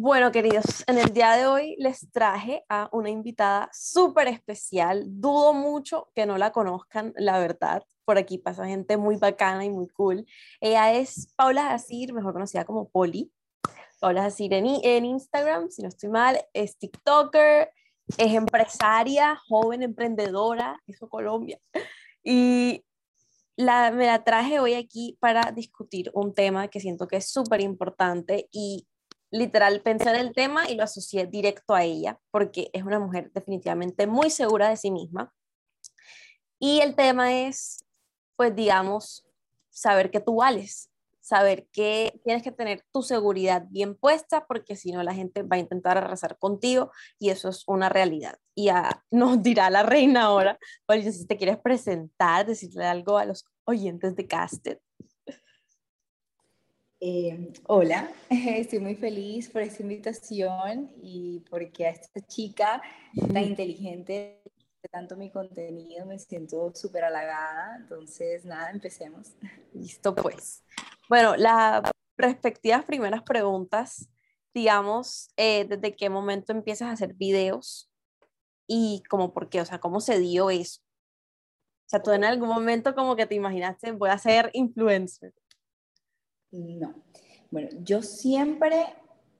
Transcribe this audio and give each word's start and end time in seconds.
Bueno, 0.00 0.30
queridos, 0.30 0.84
en 0.86 0.96
el 0.96 1.12
día 1.12 1.32
de 1.32 1.46
hoy 1.46 1.74
les 1.76 2.08
traje 2.12 2.64
a 2.68 2.88
una 2.92 3.10
invitada 3.10 3.68
súper 3.72 4.28
especial. 4.28 5.02
Dudo 5.08 5.52
mucho 5.52 6.12
que 6.14 6.24
no 6.24 6.38
la 6.38 6.52
conozcan, 6.52 7.12
la 7.16 7.40
verdad. 7.40 7.82
Por 8.04 8.16
aquí 8.16 8.38
pasa 8.38 8.64
gente 8.64 8.96
muy 8.96 9.16
bacana 9.16 9.64
y 9.64 9.70
muy 9.70 9.88
cool. 9.88 10.24
Ella 10.60 10.92
es 10.92 11.34
Paula 11.34 11.70
Jacir, 11.70 12.12
mejor 12.12 12.32
conocida 12.32 12.64
como 12.64 12.88
Poli. 12.88 13.32
Paula 13.98 14.22
Jacir 14.22 14.52
en, 14.52 14.66
en 14.84 15.04
Instagram, 15.04 15.68
si 15.68 15.82
no 15.82 15.88
estoy 15.88 16.10
mal, 16.10 16.38
es 16.52 16.78
TikToker, 16.78 17.68
es 18.18 18.34
empresaria, 18.34 19.34
joven 19.48 19.82
emprendedora, 19.82 20.80
eso 20.86 21.08
Colombia. 21.08 21.58
Y 22.22 22.84
la, 23.56 23.90
me 23.90 24.06
la 24.06 24.22
traje 24.22 24.60
hoy 24.60 24.74
aquí 24.74 25.18
para 25.18 25.50
discutir 25.50 26.12
un 26.14 26.34
tema 26.34 26.68
que 26.68 26.78
siento 26.78 27.08
que 27.08 27.16
es 27.16 27.28
súper 27.28 27.60
importante 27.62 28.48
y 28.52 28.86
literal 29.30 29.82
pensé 29.82 30.10
en 30.10 30.16
el 30.16 30.32
tema 30.32 30.68
y 30.68 30.74
lo 30.74 30.84
asocié 30.84 31.26
directo 31.26 31.74
a 31.74 31.84
ella, 31.84 32.18
porque 32.30 32.70
es 32.72 32.82
una 32.82 32.98
mujer 32.98 33.30
definitivamente 33.32 34.06
muy 34.06 34.30
segura 34.30 34.68
de 34.68 34.76
sí 34.76 34.90
misma. 34.90 35.32
Y 36.58 36.80
el 36.80 36.94
tema 36.94 37.32
es, 37.32 37.84
pues 38.36 38.54
digamos, 38.54 39.26
saber 39.70 40.10
que 40.10 40.20
tú 40.20 40.36
vales, 40.36 40.90
saber 41.20 41.68
que 41.72 42.18
tienes 42.24 42.42
que 42.42 42.52
tener 42.52 42.84
tu 42.90 43.02
seguridad 43.02 43.66
bien 43.68 43.94
puesta, 43.94 44.46
porque 44.46 44.76
si 44.76 44.92
no 44.92 45.02
la 45.02 45.14
gente 45.14 45.42
va 45.42 45.56
a 45.56 45.60
intentar 45.60 45.98
arrasar 45.98 46.38
contigo 46.38 46.90
y 47.18 47.28
eso 47.30 47.50
es 47.50 47.64
una 47.66 47.88
realidad. 47.88 48.38
Y 48.54 48.66
ya 48.66 49.04
nos 49.10 49.42
dirá 49.42 49.70
la 49.70 49.82
reina 49.82 50.24
ahora, 50.24 50.58
pues 50.86 51.16
si 51.16 51.26
te 51.26 51.36
quieres 51.36 51.58
presentar, 51.58 52.46
decirle 52.46 52.86
algo 52.86 53.18
a 53.18 53.26
los 53.26 53.46
oyentes 53.64 54.16
de 54.16 54.26
Casted. 54.26 54.78
Eh, 57.00 57.52
hola, 57.66 58.10
estoy 58.30 58.80
muy 58.80 58.96
feliz 58.96 59.48
por 59.48 59.62
esta 59.62 59.82
invitación 59.82 60.90
y 61.00 61.44
porque 61.48 61.86
a 61.86 61.90
esta 61.90 62.20
chica 62.26 62.82
tan 63.32 63.44
inteligente, 63.44 64.42
tanto 64.90 65.16
mi 65.16 65.30
contenido, 65.30 66.06
me 66.06 66.18
siento 66.18 66.74
súper 66.74 67.04
halagada. 67.04 67.76
Entonces, 67.76 68.44
nada, 68.44 68.70
empecemos. 68.70 69.28
Listo, 69.74 70.14
pues. 70.14 70.64
Bueno, 71.08 71.36
las 71.36 71.88
respectivas 72.16 72.84
primeras 72.84 73.22
preguntas, 73.22 74.08
digamos, 74.52 75.30
eh, 75.36 75.66
¿desde 75.66 75.94
qué 75.94 76.10
momento 76.10 76.52
empiezas 76.52 76.88
a 76.88 76.92
hacer 76.92 77.14
videos? 77.14 77.88
Y 78.66 79.04
como 79.08 79.32
por 79.32 79.48
qué, 79.48 79.60
o 79.60 79.64
sea, 79.64 79.78
¿cómo 79.78 80.00
se 80.00 80.18
dio 80.18 80.50
eso? 80.50 80.80
O 81.86 81.90
sea, 81.90 82.02
tú 82.02 82.10
en 82.10 82.24
algún 82.24 82.48
momento 82.48 82.94
como 82.94 83.14
que 83.14 83.24
te 83.24 83.36
imaginaste, 83.36 83.92
voy 83.92 84.10
a 84.10 84.18
ser 84.18 84.50
influencer. 84.52 85.32
No. 86.50 86.94
Bueno, 87.50 87.68
yo 87.82 88.02
siempre 88.02 88.94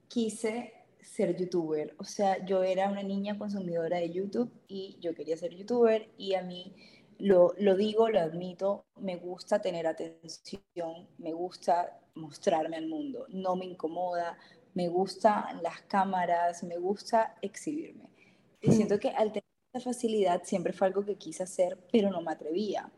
quise 0.09 0.73
ser 1.01 1.37
youtuber. 1.37 1.95
O 1.99 2.05
sea, 2.05 2.45
yo 2.45 2.63
era 2.63 2.89
una 2.91 3.03
niña 3.03 3.39
consumidora 3.39 3.99
de 3.99 4.11
YouTube 4.11 4.51
y 4.69 4.99
yo 5.01 5.15
quería 5.15 5.37
ser 5.37 5.55
youtuber 5.55 6.09
y 6.17 6.35
a 6.35 6.43
mí, 6.43 6.75
lo, 7.19 7.55
lo 7.59 7.77
digo, 7.77 8.09
lo 8.09 8.21
admito, 8.21 8.85
me 9.01 9.17
gusta 9.17 9.61
tener 9.61 9.87
atención, 9.87 11.09
me 11.19 11.33
gusta 11.33 11.99
mostrarme 12.15 12.77
al 12.77 12.87
mundo, 12.87 13.27
no 13.29 13.57
me 13.57 13.65
incomoda, 13.65 14.39
me 14.75 14.89
gustan 14.89 15.63
las 15.63 15.81
cámaras, 15.83 16.63
me 16.63 16.77
gusta 16.77 17.37
exhibirme. 17.43 18.09
Y 18.61 18.73
siento 18.73 18.99
que 18.99 19.11
al 19.11 19.33
tener 19.33 19.45
esa 19.73 19.91
facilidad 19.91 20.43
siempre 20.45 20.73
fue 20.73 20.87
algo 20.87 21.05
que 21.05 21.17
quise 21.17 21.43
hacer, 21.43 21.79
pero 21.91 22.11
no 22.11 22.21
me 22.21 22.33
atrevía. 22.33 22.91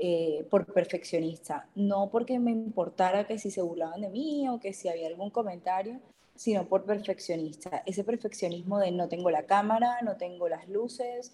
Eh, 0.00 0.46
por 0.48 0.64
perfeccionista, 0.72 1.66
no 1.74 2.08
porque 2.08 2.38
me 2.38 2.52
importara 2.52 3.26
que 3.26 3.36
si 3.36 3.50
se 3.50 3.62
burlaban 3.62 4.00
de 4.00 4.08
mí 4.08 4.48
o 4.48 4.60
que 4.60 4.72
si 4.72 4.88
había 4.88 5.08
algún 5.08 5.30
comentario, 5.30 5.98
sino 6.36 6.68
por 6.68 6.84
perfeccionista. 6.84 7.82
Ese 7.84 8.04
perfeccionismo 8.04 8.78
de 8.78 8.92
no 8.92 9.08
tengo 9.08 9.28
la 9.28 9.42
cámara, 9.42 10.00
no 10.02 10.16
tengo 10.16 10.48
las 10.48 10.68
luces, 10.68 11.32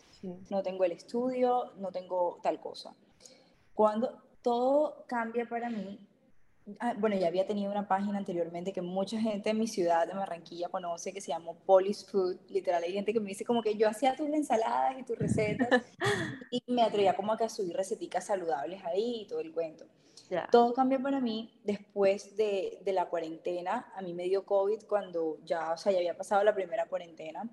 no 0.49 0.63
tengo 0.63 0.85
el 0.85 0.93
estudio, 0.93 1.73
no 1.77 1.93
tengo 1.93 2.39
tal 2.43 2.59
cosa. 2.59 2.95
Cuando 3.75 4.23
todo 4.41 5.05
cambia 5.07 5.47
para 5.47 5.69
mí 5.69 5.99
Ah, 6.81 6.95
bueno, 6.97 7.15
ya 7.17 7.29
había 7.29 7.47
tenido 7.47 7.71
una 7.71 7.87
página 7.87 8.17
anteriormente 8.17 8.73
que 8.73 8.81
mucha 8.81 9.21
gente 9.21 9.51
en 9.51 9.59
mi 9.59 9.67
ciudad 9.67 10.07
de 10.07 10.15
Barranquilla 10.15 10.69
conoce 10.69 11.13
que 11.13 11.21
se 11.21 11.29
llamó 11.29 11.57
Polis 11.67 12.07
Food. 12.11 12.39
Literal, 12.49 12.83
hay 12.83 12.93
gente 12.93 13.13
que 13.13 13.21
me 13.21 13.29
dice 13.29 13.45
como 13.45 13.63
que 13.63 13.77
yo 13.77 13.87
hacía 13.87 14.17
tus 14.17 14.29
ensaladas 14.29 14.99
y 14.99 15.03
tus 15.03 15.19
recetas 15.19 15.69
y 16.51 16.63
me 16.67 16.83
atrevía 16.83 17.15
como 17.15 17.37
que 17.37 17.45
a 17.45 17.49
subir 17.51 17.77
receticas 17.77 18.27
saludables 18.27 18.83
ahí 18.85 19.23
y 19.23 19.27
todo 19.27 19.41
el 19.41 19.53
cuento. 19.53 19.85
Todo 20.51 20.73
cambió 20.73 21.01
para 21.03 21.21
mí 21.21 21.61
después 21.65 22.35
de, 22.37 22.79
de, 22.83 22.93
la 22.93 23.09
cuarentena. 23.09 23.93
A 23.95 24.01
mí 24.01 24.15
me 24.15 24.25
dio 24.25 24.47
COVID 24.47 24.85
cuando 24.89 25.39
ya, 25.45 25.73
o 25.73 25.77
sea, 25.77 25.93
ya 25.93 25.99
había 25.99 26.17
pasado 26.17 26.43
la 26.43 26.55
primera 26.55 26.87
cuarentena. 26.87 27.49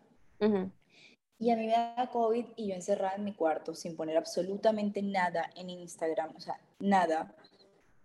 Y 1.38 1.52
a 1.52 1.56
mí 1.56 1.68
me 1.68 1.74
da 1.74 2.10
COVID 2.12 2.46
y 2.56 2.68
yo 2.70 2.76
encerrada 2.76 3.16
en 3.16 3.26
mi 3.26 3.34
cuarto 3.34 3.76
sin 3.76 3.96
poner 3.96 4.16
absolutamente 4.16 5.02
nada 5.02 5.50
en 5.56 5.70
Instagram, 5.70 6.34
o 6.36 6.40
sea, 6.40 6.60
nada 6.80 7.36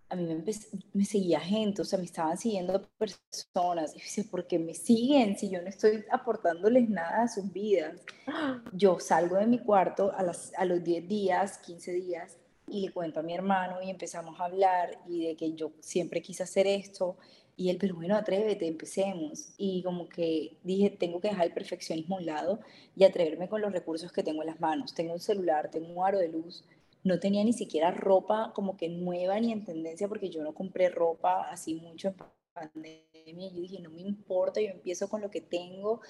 a 0.08 0.16
mí 0.16 0.24
me, 0.24 0.44
me, 0.92 1.04
seguía 1.04 1.40
gente, 1.40 1.82
o 1.82 1.84
sea, 1.84 1.98
me 1.98 2.04
estaban 2.04 2.38
siguiendo 2.38 2.80
personas. 2.96 3.94
Y 3.94 4.00
decía, 4.00 4.24
¿por 4.30 4.46
qué 4.46 4.58
me 4.58 4.74
siguen 4.74 5.36
si 5.36 5.50
yo 5.50 5.60
no 5.60 5.68
estoy 5.68 6.04
aportándoles 6.10 6.88
nada 6.88 7.22
a 7.22 7.28
sus 7.28 7.52
vidas? 7.52 8.00
Yo 8.72 9.00
salgo 9.00 9.36
de 9.36 9.46
mi 9.46 9.58
cuarto 9.58 10.12
a, 10.16 10.22
las, 10.22 10.52
a 10.56 10.64
los 10.64 10.82
10 10.84 11.08
días, 11.08 11.58
15 11.58 11.92
días, 11.92 12.36
y 12.68 12.80
le 12.86 12.92
cuento 12.92 13.20
a 13.20 13.22
mi 13.22 13.34
hermano 13.34 13.80
y 13.82 13.90
empezamos 13.90 14.40
a 14.40 14.44
hablar 14.44 14.98
y 15.06 15.24
de 15.24 15.36
que 15.36 15.52
yo 15.52 15.72
siempre 15.80 16.20
quise 16.20 16.42
hacer 16.42 16.66
esto. 16.66 17.16
Y 17.58 17.70
él, 17.70 17.78
pero 17.80 17.94
bueno, 17.94 18.16
atrévete, 18.16 18.66
empecemos. 18.66 19.54
Y 19.56 19.82
como 19.82 20.08
que 20.08 20.58
dije, 20.62 20.90
tengo 20.90 21.20
que 21.20 21.28
dejar 21.28 21.46
el 21.46 21.54
perfeccionismo 21.54 22.16
a 22.16 22.18
un 22.18 22.26
lado 22.26 22.60
y 22.94 23.04
atreverme 23.04 23.48
con 23.48 23.62
los 23.62 23.72
recursos 23.72 24.12
que 24.12 24.22
tengo 24.22 24.42
en 24.42 24.48
las 24.48 24.60
manos. 24.60 24.94
Tengo 24.94 25.14
un 25.14 25.20
celular, 25.20 25.70
tengo 25.70 25.88
un 25.88 26.06
aro 26.06 26.18
de 26.18 26.28
luz, 26.28 26.64
no 27.06 27.20
tenía 27.20 27.44
ni 27.44 27.52
siquiera 27.52 27.92
ropa 27.92 28.52
como 28.52 28.76
que 28.76 28.88
nueva 28.88 29.38
ni 29.38 29.52
en 29.52 29.64
tendencia 29.64 30.08
porque 30.08 30.28
yo 30.28 30.42
no 30.42 30.54
compré 30.54 30.88
ropa 30.88 31.48
así 31.48 31.76
mucho 31.76 32.08
en 32.08 32.16
pandemia. 32.52 33.48
Yo 33.52 33.60
dije, 33.60 33.80
no 33.80 33.90
me 33.90 34.00
importa, 34.00 34.60
yo 34.60 34.70
empiezo 34.70 35.08
con 35.08 35.20
lo 35.20 35.30
que 35.30 35.40
tengo. 35.40 36.00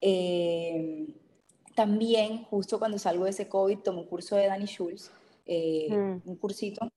Eh, 0.00 1.06
también, 1.76 2.42
justo 2.44 2.80
cuando 2.80 2.98
salgo 2.98 3.24
de 3.24 3.30
ese 3.30 3.48
COVID, 3.48 3.78
tomé 3.78 4.00
un 4.00 4.06
curso 4.06 4.34
de 4.34 4.46
Dani 4.46 4.66
Schulz, 4.66 5.12
eh, 5.46 5.88
mm. 5.90 6.22
un 6.24 6.36
cursito. 6.36 6.88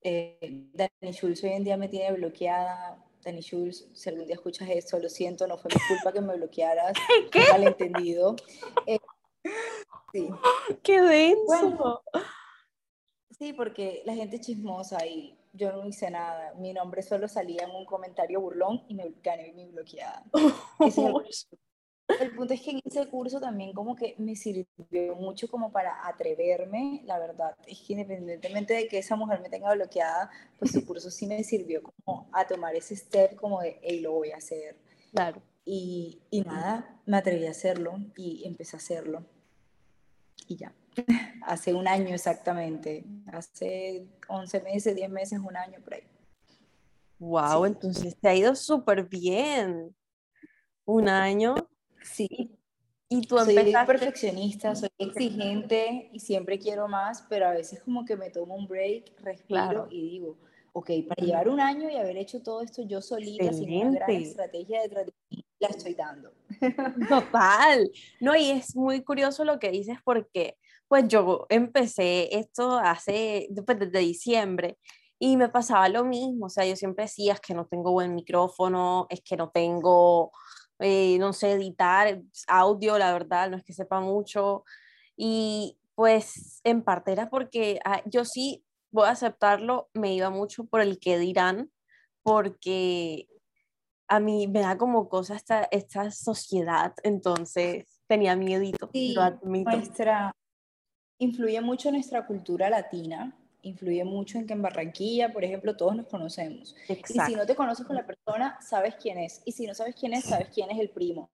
Eh, 0.00 0.68
Dani 0.72 1.12
Schulz 1.12 1.42
hoy 1.42 1.50
en 1.50 1.64
día 1.64 1.76
me 1.76 1.88
tiene 1.88 2.12
bloqueada. 2.12 3.04
Dani 3.24 3.40
Schulz, 3.40 3.88
si 3.92 4.08
algún 4.08 4.26
día 4.26 4.36
escuchas 4.36 4.68
esto, 4.70 5.00
lo 5.00 5.08
siento, 5.08 5.48
no 5.48 5.58
fue 5.58 5.70
mi 5.74 5.80
culpa 5.88 6.12
que 6.12 6.20
me 6.20 6.36
bloquearas. 6.36 6.92
¿Qué? 7.32 7.42
Malentendido. 7.50 8.36
sí. 10.12 10.28
¡Qué 10.84 11.00
denso! 11.00 12.04
Sí, 13.44 13.52
porque 13.52 14.00
la 14.06 14.14
gente 14.14 14.36
es 14.36 14.42
chismosa 14.42 15.04
y 15.04 15.36
yo 15.52 15.70
no 15.70 15.86
hice 15.86 16.10
nada. 16.10 16.54
Mi 16.54 16.72
nombre 16.72 17.02
solo 17.02 17.28
salía 17.28 17.64
en 17.64 17.72
un 17.72 17.84
comentario 17.84 18.40
burlón 18.40 18.84
y 18.88 18.94
me 18.94 19.12
gané 19.22 19.52
mi 19.52 19.66
bloqueada. 19.66 20.24
el, 22.20 22.34
punto 22.34 22.54
es 22.54 22.62
que 22.62 22.70
en 22.70 22.80
ese 22.82 23.06
curso 23.10 23.40
también 23.40 23.74
como 23.74 23.96
que 23.96 24.14
me 24.16 24.34
sirvió 24.34 25.14
mucho 25.16 25.46
como 25.48 25.70
para 25.70 26.08
atreverme, 26.08 27.02
la 27.04 27.18
verdad. 27.18 27.54
Es 27.66 27.82
que 27.82 27.92
independientemente 27.92 28.72
de 28.72 28.88
que 28.88 28.96
esa 28.96 29.14
mujer 29.14 29.42
me 29.42 29.50
tenga 29.50 29.74
bloqueada, 29.74 30.30
pues 30.58 30.72
su 30.72 30.86
curso 30.86 31.10
sí 31.10 31.26
me 31.26 31.44
sirvió 31.44 31.82
como 31.82 32.30
a 32.32 32.46
tomar 32.46 32.74
ese 32.74 32.96
step 32.96 33.34
como 33.34 33.60
de, 33.60 33.78
hey, 33.82 34.00
lo 34.00 34.12
voy 34.12 34.30
a 34.30 34.38
hacer. 34.38 34.74
Claro. 35.12 35.42
Y, 35.66 36.22
y 36.30 36.40
nada, 36.40 36.98
me 37.04 37.18
atreví 37.18 37.44
a 37.44 37.50
hacerlo 37.50 37.98
y 38.16 38.42
empecé 38.46 38.76
a 38.76 38.78
hacerlo. 38.78 39.26
Y 40.48 40.56
ya. 40.56 40.74
Hace 41.42 41.74
un 41.74 41.88
año 41.88 42.14
exactamente, 42.14 43.04
hace 43.26 44.06
11 44.28 44.60
meses, 44.62 44.96
10 44.96 45.10
meses, 45.10 45.38
un 45.38 45.56
año 45.56 45.80
por 45.82 45.94
ahí. 45.94 46.02
Wow, 47.18 47.64
entonces 47.64 48.16
te 48.16 48.28
ha 48.28 48.34
ido 48.34 48.54
súper 48.54 49.04
bien. 49.04 49.94
Un 50.84 51.08
año. 51.08 51.54
Sí. 52.02 52.58
Y 53.08 53.26
tú 53.26 53.38
soy 53.38 53.54
perfeccionista, 53.86 54.74
soy 54.74 54.90
exigente 54.98 56.10
y 56.12 56.20
siempre 56.20 56.58
quiero 56.58 56.88
más, 56.88 57.24
pero 57.28 57.46
a 57.46 57.52
veces 57.52 57.80
como 57.82 58.04
que 58.04 58.16
me 58.16 58.30
tomo 58.30 58.54
un 58.54 58.66
break, 58.66 59.20
respiro 59.20 59.86
y 59.90 60.02
digo, 60.02 60.38
ok, 60.72 60.90
para 61.08 61.24
llevar 61.24 61.48
un 61.48 61.60
año 61.60 61.88
y 61.88 61.96
haber 61.96 62.16
hecho 62.16 62.42
todo 62.42 62.62
esto 62.62 62.82
yo 62.82 63.00
solita, 63.00 63.52
sin 63.52 63.72
una 63.72 63.92
gran 63.92 64.10
estrategia 64.10 64.82
detrás 64.82 65.06
de 65.06 65.12
la 65.60 65.68
estoy 65.68 65.94
dando. 65.94 66.32
Total. 67.08 67.90
No, 68.20 68.34
y 68.34 68.50
es 68.50 68.74
muy 68.74 69.02
curioso 69.02 69.44
lo 69.44 69.58
que 69.58 69.70
dices 69.70 69.98
porque 70.02 70.56
pues 70.94 71.08
yo 71.08 71.44
empecé 71.48 72.38
esto 72.38 72.78
hace, 72.78 73.48
después 73.50 73.80
desde 73.80 73.98
diciembre, 73.98 74.78
y 75.18 75.36
me 75.36 75.48
pasaba 75.48 75.88
lo 75.88 76.04
mismo, 76.04 76.46
o 76.46 76.48
sea, 76.48 76.64
yo 76.66 76.76
siempre 76.76 77.06
decía, 77.06 77.32
es 77.32 77.40
que 77.40 77.52
no 77.52 77.66
tengo 77.66 77.90
buen 77.90 78.14
micrófono, 78.14 79.08
es 79.10 79.20
que 79.20 79.36
no 79.36 79.50
tengo, 79.50 80.30
eh, 80.78 81.18
no 81.18 81.32
sé, 81.32 81.50
editar 81.50 82.22
audio, 82.46 82.96
la 82.96 83.12
verdad, 83.12 83.50
no 83.50 83.56
es 83.56 83.64
que 83.64 83.72
sepa 83.72 83.98
mucho, 83.98 84.62
y 85.16 85.80
pues 85.96 86.60
en 86.62 86.84
parte 86.84 87.10
era 87.10 87.28
porque 87.28 87.80
ah, 87.84 88.00
yo 88.04 88.24
sí, 88.24 88.64
voy 88.92 89.08
a 89.08 89.10
aceptarlo, 89.10 89.90
me 89.94 90.14
iba 90.14 90.30
mucho 90.30 90.64
por 90.64 90.80
el 90.80 91.00
que 91.00 91.18
dirán, 91.18 91.72
porque 92.22 93.26
a 94.06 94.20
mí 94.20 94.46
me 94.46 94.60
da 94.60 94.78
como 94.78 95.08
cosa 95.08 95.34
esta, 95.34 95.64
esta 95.72 96.12
sociedad, 96.12 96.94
entonces 97.02 98.00
tenía 98.06 98.36
miedito, 98.36 98.90
sí, 98.92 99.12
lo 99.12 99.22
admito. 99.22 99.72
Nuestra, 99.72 100.32
influye 101.18 101.60
mucho 101.60 101.90
nuestra 101.90 102.26
cultura 102.26 102.70
latina, 102.70 103.36
influye 103.62 104.04
mucho 104.04 104.38
en 104.38 104.46
que 104.46 104.52
en 104.52 104.62
Barranquilla, 104.62 105.32
por 105.32 105.44
ejemplo, 105.44 105.76
todos 105.76 105.96
nos 105.96 106.06
conocemos. 106.06 106.76
Y 106.88 107.18
si 107.20 107.34
no 107.34 107.46
te 107.46 107.54
conoces 107.54 107.86
con 107.86 107.96
la 107.96 108.06
persona, 108.06 108.58
sabes 108.60 108.94
quién 108.96 109.18
es. 109.18 109.42
Y 109.44 109.52
si 109.52 109.66
no 109.66 109.74
sabes 109.74 109.94
quién 109.94 110.14
es, 110.14 110.24
sabes 110.24 110.48
quién 110.48 110.70
es 110.70 110.78
el 110.78 110.90
primo. 110.90 111.30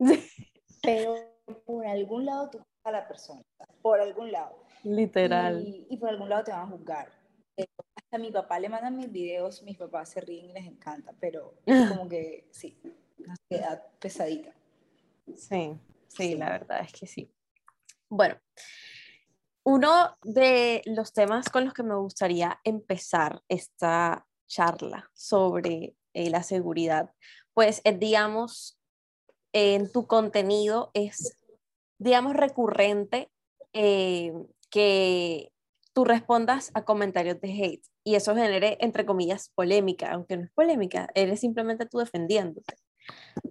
Pero 0.82 1.14
por 1.66 1.86
algún 1.86 2.24
lado 2.24 2.50
tú 2.50 2.60
a 2.84 2.90
la 2.90 3.06
persona, 3.06 3.42
por 3.82 4.00
algún 4.00 4.32
lado. 4.32 4.64
Literal. 4.82 5.62
Y, 5.62 5.86
y 5.90 5.96
por 5.96 6.10
algún 6.10 6.28
lado 6.28 6.44
te 6.44 6.52
van 6.52 6.62
a 6.62 6.66
juzgar. 6.66 7.08
Hasta 7.56 8.16
a 8.16 8.18
mi 8.18 8.30
papá 8.30 8.58
le 8.58 8.68
mandan 8.68 8.96
mis 8.96 9.10
videos, 9.10 9.62
mis 9.62 9.76
papás 9.76 10.10
se 10.10 10.20
ríen 10.20 10.46
y 10.46 10.52
les 10.52 10.66
encanta, 10.66 11.14
pero 11.20 11.54
como 11.88 12.08
que 12.08 12.48
sí, 12.50 12.78
una 13.18 13.36
sociedad 13.36 13.82
pesadita. 13.98 14.54
Sí, 15.36 15.78
sí, 16.08 16.34
la 16.34 16.50
verdad 16.50 16.80
es 16.82 16.92
que 16.92 17.06
sí. 17.06 17.30
Bueno, 18.08 18.36
uno 19.64 20.16
de 20.22 20.82
los 20.84 21.12
temas 21.12 21.48
con 21.48 21.64
los 21.64 21.74
que 21.74 21.82
me 21.82 21.96
gustaría 21.96 22.60
empezar 22.64 23.42
esta 23.48 24.26
charla 24.46 25.10
sobre 25.14 25.96
eh, 26.12 26.30
la 26.30 26.42
seguridad, 26.42 27.10
pues 27.54 27.80
es, 27.84 27.98
digamos, 27.98 28.78
en 29.52 29.90
tu 29.90 30.06
contenido 30.06 30.90
es, 30.92 31.38
digamos, 31.98 32.34
recurrente 32.34 33.30
eh, 33.72 34.32
que 34.70 35.50
tú 35.94 36.04
respondas 36.04 36.70
a 36.74 36.84
comentarios 36.84 37.40
de 37.40 37.48
hate 37.48 37.86
y 38.04 38.16
eso 38.16 38.34
genere, 38.34 38.76
entre 38.80 39.06
comillas, 39.06 39.50
polémica, 39.54 40.12
aunque 40.12 40.36
no 40.36 40.44
es 40.44 40.50
polémica, 40.52 41.08
eres 41.14 41.40
simplemente 41.40 41.86
tú 41.86 41.98
defendiéndote. 41.98 42.74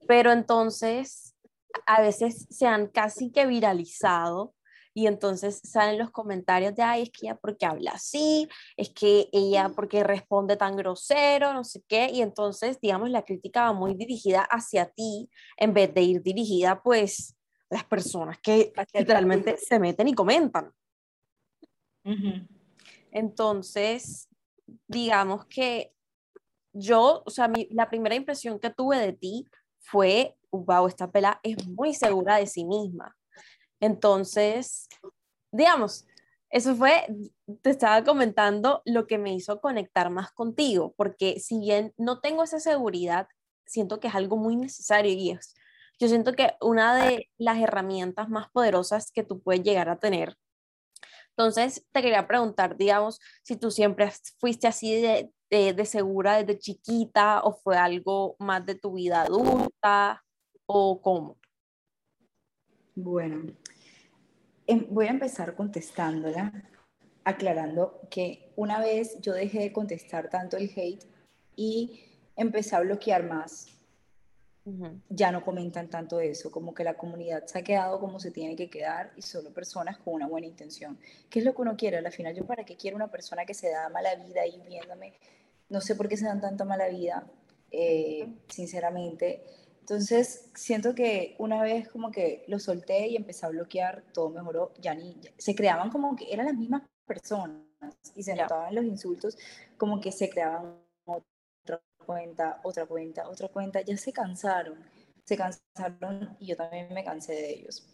Pero 0.08 0.32
entonces, 0.32 1.36
a 1.88 2.02
veces 2.02 2.46
se 2.50 2.68
han 2.68 2.88
casi 2.88 3.32
que 3.32 3.48
viralizado 3.48 4.54
y 4.94 5.08
entonces 5.08 5.60
salen 5.64 5.98
los 5.98 6.12
comentarios 6.12 6.76
de, 6.76 6.84
ay, 6.84 7.04
es 7.04 7.10
que 7.10 7.26
ella 7.26 7.36
porque 7.36 7.66
habla 7.66 7.92
así, 7.92 8.48
es 8.78 8.90
que 8.90 9.28
ella 9.32 9.72
porque 9.76 10.04
responde 10.04 10.56
tan 10.56 10.76
grosero, 10.76 11.54
no 11.54 11.64
sé 11.64 11.84
qué, 11.88 12.10
y 12.12 12.22
entonces, 12.22 12.80
digamos, 12.80 13.10
la 13.10 13.24
crítica 13.24 13.64
va 13.64 13.74
muy 13.74 13.96
dirigida 13.96 14.42
hacia 14.42 14.90
ti 14.90 15.30
en 15.58 15.74
vez 15.74 15.94
de 15.94 16.02
ir 16.02 16.22
dirigida, 16.22 16.82
pues, 16.84 17.36
a 17.72 17.76
las 17.76 17.86
personas 17.86 18.38
que 18.40 18.72
literalmente 18.94 19.58
se 19.58 19.80
meten 19.80 20.08
y 20.08 20.14
comentan. 20.14 20.72
Entonces, 23.12 24.30
digamos 24.88 25.46
que 25.46 25.94
yo, 26.74 27.24
o 27.26 27.30
sea, 27.30 27.52
la 27.72 27.90
primera 27.90 28.16
impresión 28.16 28.60
que 28.60 28.70
tuve 28.70 28.98
de 28.98 29.14
ti 29.14 29.48
fue, 29.80 30.36
wow, 30.52 30.88
esta 30.88 31.12
pela 31.12 31.40
es 31.44 31.68
muy 31.68 31.94
segura 31.94 32.38
de 32.38 32.48
sí 32.48 32.66
misma. 32.66 33.16
Entonces, 33.84 34.88
digamos, 35.52 36.08
eso 36.50 36.74
fue, 36.74 37.06
te 37.62 37.70
estaba 37.70 38.02
comentando 38.06 38.82
lo 38.86 39.08
que 39.08 39.18
me 39.18 39.34
hizo 39.34 39.60
conectar 39.60 40.10
más 40.10 40.32
contigo, 40.32 40.94
porque 40.96 41.42
si 41.42 41.60
bien 41.60 41.94
no 41.98 42.22
tengo 42.22 42.44
esa 42.44 42.62
seguridad, 42.62 43.28
siento 43.66 44.00
que 44.00 44.08
es 44.08 44.16
algo 44.16 44.38
muy 44.38 44.56
necesario 44.56 45.12
y 45.12 45.38
yo 46.00 46.08
siento 46.08 46.32
que 46.32 46.54
una 46.62 46.96
de 46.96 47.30
las 47.38 47.60
herramientas 47.60 48.30
más 48.30 48.50
poderosas 48.52 49.12
que 49.12 49.24
tú 49.24 49.42
puedes 49.42 49.64
llegar 49.64 49.90
a 49.90 50.00
tener. 50.00 50.38
Entonces, 51.32 51.86
te 51.92 52.02
quería 52.02 52.26
preguntar, 52.26 52.78
digamos, 52.78 53.20
si 53.44 53.58
tú 53.58 53.70
siempre 53.70 54.10
fuiste 54.40 54.66
así 54.66 55.02
de, 55.02 55.30
de, 55.50 55.74
de 55.74 55.86
segura 55.86 56.42
desde 56.42 56.58
chiquita 56.58 57.42
o 57.44 57.54
fue 57.54 57.76
algo 57.76 58.38
más 58.40 58.66
de 58.66 58.76
tu 58.76 58.94
vida 58.94 59.24
adulta 59.24 60.24
o 60.68 61.02
cómo. 61.02 61.38
Bueno, 62.96 63.54
voy 64.90 65.08
a 65.08 65.12
empezar 65.12 65.56
contestándola, 65.56 66.52
aclarando 67.24 68.02
que 68.10 68.52
una 68.56 68.80
vez 68.80 69.20
yo 69.22 69.34
dejé 69.34 69.60
de 69.60 69.74
contestar 69.74 70.30
tanto 70.30 70.58
el 70.58 70.72
hate 70.76 71.06
y 71.56 72.02
empecé 72.36 72.76
a 72.76 72.82
bloquear 72.82 73.24
más. 73.24 73.68
Ya 75.10 75.30
no 75.34 75.44
comentan 75.44 75.90
tanto 75.90 76.22
eso, 76.22 76.50
como 76.50 76.74
que 76.74 76.86
la 76.86 76.94
comunidad 76.94 77.46
se 77.48 77.60
ha 77.60 77.64
quedado 77.64 78.00
como 78.00 78.18
se 78.22 78.32
tiene 78.32 78.56
que 78.56 78.70
quedar 78.70 79.12
y 79.18 79.22
solo 79.22 79.54
personas 79.54 79.98
con 79.98 80.14
una 80.14 80.26
buena 80.26 80.48
intención. 80.48 80.98
¿Qué 81.30 81.40
es 81.40 81.46
lo 81.46 81.54
que 81.54 81.64
uno 81.64 81.76
quiere? 81.76 81.98
Al 81.98 82.12
final, 82.14 82.34
yo 82.34 82.46
para 82.46 82.64
qué 82.64 82.78
quiero 82.78 82.96
una 82.96 83.12
persona 83.12 83.46
que 83.46 83.54
se 83.54 83.70
da 83.70 83.90
mala 83.90 84.16
vida 84.16 84.42
ahí 84.42 84.62
viéndome. 84.66 85.14
No 85.68 85.82
sé 85.82 85.96
por 85.96 86.08
qué 86.08 86.16
se 86.16 86.26
dan 86.26 86.40
tanta 86.40 86.64
mala 86.64 86.88
vida, 86.88 87.28
eh, 87.72 88.26
sinceramente 88.48 89.44
entonces, 89.84 90.50
siento 90.56 90.96
que 90.96 91.36
una 91.40 91.62
vez 91.62 91.90
como 91.90 92.10
que 92.10 92.46
lo 92.48 92.58
solté 92.58 93.10
y 93.10 93.18
empecé 93.18 93.46
a 93.46 93.50
bloquear, 93.50 94.06
todo 94.14 94.30
mejoró, 94.30 94.72
ya 94.80 94.96
ni, 94.96 95.20
se 95.38 95.56
creaban 95.56 95.90
como 95.90 96.16
que 96.16 96.34
eran 96.34 96.46
las 96.46 96.56
mismas 96.56 96.84
personas 97.06 97.66
y 98.16 98.24
se 98.24 98.34
notaban 98.34 98.74
los 98.74 98.86
insultos, 98.86 99.38
como 99.78 100.00
que 100.00 100.14
se 100.14 100.30
creaban 100.30 100.78
otra 101.04 101.82
cuenta, 102.06 102.62
otra 102.64 102.86
cuenta, 102.86 103.28
otra 103.28 103.50
cuenta, 103.50 103.82
ya 103.82 103.98
se 103.98 104.14
cansaron, 104.14 104.80
se 105.26 105.36
cansaron 105.36 106.38
y 106.40 106.46
yo 106.46 106.56
también 106.56 106.94
me 106.94 107.04
cansé 107.04 107.34
de 107.34 107.50
ellos. 107.52 107.86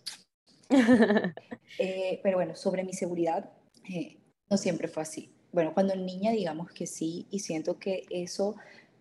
Eh, 1.78 2.20
pero 2.24 2.38
bueno, 2.38 2.56
sobre 2.56 2.84
mi 2.84 2.94
seguridad, 2.94 3.52
eh, 3.88 4.18
no 4.50 4.58
siempre 4.58 4.88
fue 4.88 5.04
así. 5.04 5.32
Bueno, 5.52 5.74
cuando 5.74 5.96
niña 5.96 6.32
digamos 6.32 6.72
que 6.72 6.88
sí, 6.88 7.28
y 7.30 7.40
siento 7.40 7.78
que 7.78 8.06
eso 8.10 8.56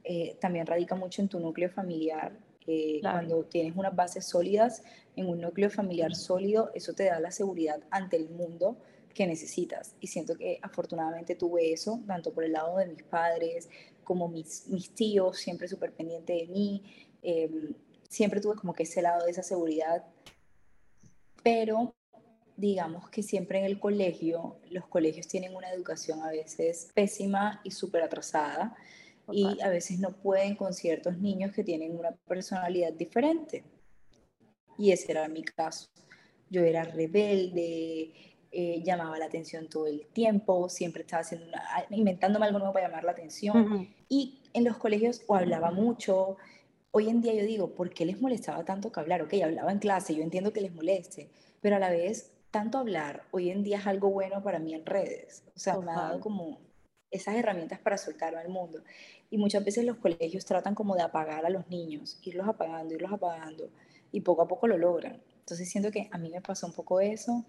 eh, 0.04 0.36
también 0.40 0.66
radica 0.66 0.94
mucho 0.94 1.22
en 1.22 1.28
tu 1.28 1.40
núcleo 1.40 1.70
familiar, 1.70 2.38
cuando 3.02 3.44
tienes 3.44 3.76
unas 3.76 3.94
bases 3.94 4.24
sólidas 4.26 4.82
en 5.16 5.28
un 5.28 5.40
núcleo 5.40 5.70
familiar 5.70 6.14
sólido, 6.14 6.70
eso 6.74 6.92
te 6.92 7.04
da 7.04 7.20
la 7.20 7.30
seguridad 7.30 7.80
ante 7.90 8.16
el 8.16 8.28
mundo 8.30 8.78
que 9.14 9.26
necesitas. 9.26 9.94
Y 10.00 10.06
siento 10.06 10.36
que 10.36 10.58
afortunadamente 10.62 11.34
tuve 11.34 11.72
eso, 11.72 12.00
tanto 12.06 12.32
por 12.32 12.44
el 12.44 12.52
lado 12.52 12.76
de 12.78 12.86
mis 12.86 13.02
padres 13.02 13.68
como 14.04 14.28
mis, 14.28 14.68
mis 14.68 14.94
tíos, 14.94 15.38
siempre 15.38 15.68
súper 15.68 15.92
pendiente 15.92 16.34
de 16.34 16.46
mí. 16.46 16.82
Em, 17.22 17.74
siempre 18.08 18.40
tuve 18.40 18.54
como 18.54 18.72
que 18.74 18.84
ese 18.84 19.02
lado 19.02 19.24
de 19.24 19.32
esa 19.32 19.42
seguridad. 19.42 20.04
Pero 21.42 21.94
digamos 22.56 23.08
que 23.10 23.22
siempre 23.22 23.58
en 23.58 23.64
el 23.64 23.78
colegio, 23.78 24.58
los 24.70 24.86
colegios 24.86 25.28
tienen 25.28 25.54
una 25.54 25.70
educación 25.72 26.22
a 26.22 26.30
veces 26.30 26.90
pésima 26.94 27.60
y 27.64 27.70
súper 27.70 28.02
atrasada 28.02 28.76
y 29.30 29.60
a 29.60 29.68
veces 29.68 29.98
no 29.98 30.10
pueden 30.12 30.56
con 30.56 30.72
ciertos 30.72 31.18
niños 31.18 31.52
que 31.52 31.64
tienen 31.64 31.98
una 31.98 32.12
personalidad 32.26 32.92
diferente. 32.92 33.64
Y 34.78 34.92
ese 34.92 35.12
era 35.12 35.28
mi 35.28 35.42
caso. 35.42 35.88
Yo 36.50 36.62
era 36.62 36.84
rebelde, 36.84 38.12
eh, 38.50 38.82
llamaba 38.82 39.18
la 39.18 39.26
atención 39.26 39.68
todo 39.68 39.86
el 39.86 40.06
tiempo, 40.06 40.68
siempre 40.70 41.02
estaba 41.02 41.20
haciendo 41.20 41.46
inventándome 41.90 42.46
algo 42.46 42.58
nuevo 42.58 42.72
para 42.72 42.88
llamar 42.88 43.04
la 43.04 43.12
atención. 43.12 43.88
Y 44.08 44.40
en 44.54 44.64
los 44.64 44.78
colegios 44.78 45.22
o 45.26 45.34
hablaba 45.34 45.70
mucho. 45.70 46.36
Hoy 46.90 47.10
en 47.10 47.20
día 47.20 47.34
yo 47.34 47.44
digo, 47.44 47.74
¿por 47.74 47.90
qué 47.90 48.06
les 48.06 48.20
molestaba 48.20 48.64
tanto 48.64 48.90
que 48.90 49.00
hablar? 49.00 49.22
Ok, 49.22 49.34
hablaba 49.44 49.70
en 49.70 49.78
clase, 49.78 50.14
yo 50.14 50.22
entiendo 50.22 50.54
que 50.54 50.62
les 50.62 50.74
moleste, 50.74 51.30
pero 51.60 51.76
a 51.76 51.78
la 51.78 51.90
vez, 51.90 52.32
tanto 52.50 52.78
hablar 52.78 53.24
hoy 53.30 53.50
en 53.50 53.62
día 53.62 53.76
es 53.76 53.86
algo 53.86 54.08
bueno 54.10 54.42
para 54.42 54.58
mí 54.58 54.74
en 54.74 54.86
redes. 54.86 55.44
O 55.54 55.58
sea, 55.58 55.78
me 55.78 55.92
ha 55.92 55.96
dado 55.96 56.20
como 56.20 56.58
esas 57.10 57.36
herramientas 57.36 57.78
para 57.78 57.98
soltar 57.98 58.34
al 58.36 58.48
mundo. 58.48 58.82
Y 59.30 59.38
muchas 59.38 59.64
veces 59.64 59.84
los 59.84 59.98
colegios 59.98 60.44
tratan 60.44 60.74
como 60.74 60.94
de 60.94 61.02
apagar 61.02 61.44
a 61.46 61.50
los 61.50 61.68
niños, 61.68 62.18
irlos 62.22 62.48
apagando, 62.48 62.94
irlos 62.94 63.12
apagando, 63.12 63.70
y 64.12 64.20
poco 64.20 64.42
a 64.42 64.48
poco 64.48 64.66
lo 64.66 64.78
logran. 64.78 65.22
Entonces 65.40 65.70
siento 65.70 65.90
que 65.90 66.08
a 66.10 66.18
mí 66.18 66.30
me 66.30 66.40
pasó 66.40 66.66
un 66.66 66.72
poco 66.72 67.00
eso. 67.00 67.44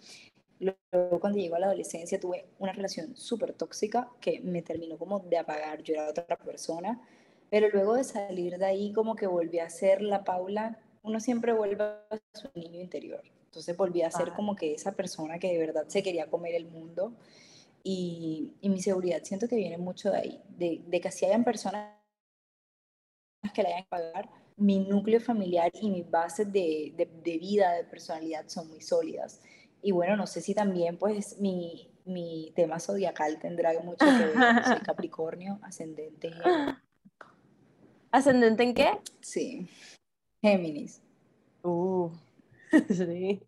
Luego 0.59 1.19
cuando 1.19 1.39
llegó 1.39 1.55
a 1.55 1.59
la 1.59 1.67
adolescencia 1.67 2.19
tuve 2.19 2.45
una 2.59 2.73
relación 2.73 3.15
súper 3.15 3.53
tóxica 3.53 4.09
que 4.19 4.41
me 4.41 4.61
terminó 4.61 4.97
como 4.97 5.19
de 5.19 5.37
apagar, 5.37 5.83
yo 5.83 5.93
era 5.93 6.09
otra 6.09 6.37
persona, 6.37 7.01
pero 7.49 7.69
luego 7.69 7.95
de 7.95 8.03
salir 8.03 8.57
de 8.57 8.65
ahí 8.65 8.91
como 8.93 9.15
que 9.15 9.27
volví 9.27 9.59
a 9.59 9.69
ser 9.69 10.01
la 10.01 10.23
Paula, 10.23 10.79
uno 11.01 11.19
siempre 11.19 11.53
vuelve 11.53 11.83
a 11.83 12.19
su 12.33 12.49
niño 12.55 12.79
interior. 12.79 13.23
Entonces 13.45 13.75
volví 13.75 14.01
a 14.03 14.11
ser 14.11 14.33
como 14.33 14.55
que 14.55 14.73
esa 14.73 14.91
persona 14.91 15.39
que 15.39 15.47
de 15.47 15.57
verdad 15.57 15.85
se 15.87 16.03
quería 16.03 16.29
comer 16.29 16.55
el 16.55 16.67
mundo 16.67 17.13
y, 17.83 18.55
mi 18.61 18.81
seguridad 18.81 19.23
siento 19.23 19.47
que 19.47 19.55
viene 19.55 19.77
mucho 19.77 20.11
de 20.11 20.17
ahí, 20.17 20.43
de, 20.49 20.83
de, 20.87 21.01
que 21.01 21.07
así 21.07 21.25
hayan 21.25 21.43
personas 21.43 21.95
que 23.53 23.63
la 23.63 23.69
hayan 23.69 23.83
que 23.83 23.89
pagar, 23.89 24.29
mi 24.57 24.79
núcleo 24.79 25.21
familiar 25.21 25.71
y 25.81 25.89
mis 25.89 26.09
bases 26.09 26.51
de, 26.51 26.93
de, 26.95 27.37
vida, 27.37 27.73
de 27.73 27.85
personalidad 27.85 28.47
son 28.47 28.69
muy 28.69 28.81
sólidas. 28.81 29.41
Y 29.81 29.91
bueno, 29.91 30.17
no 30.17 30.27
sé 30.27 30.41
si 30.41 30.53
también 30.53 30.97
pues 30.97 31.39
mi, 31.39 31.89
mi 32.05 32.51
tema 32.55 32.79
zodiacal 32.79 33.39
tendrá 33.39 33.71
mucho 33.81 34.05
que 34.05 34.25
ver. 34.25 34.65
Soy 34.65 34.79
Capricornio, 34.85 35.59
ascendente. 35.61 36.31
¿Ascendente 38.11 38.63
en 38.63 38.73
qué? 38.73 38.99
Sí, 39.21 39.69
Géminis. 40.41 41.01
Uh, 41.63 42.09
sí. 42.89 43.41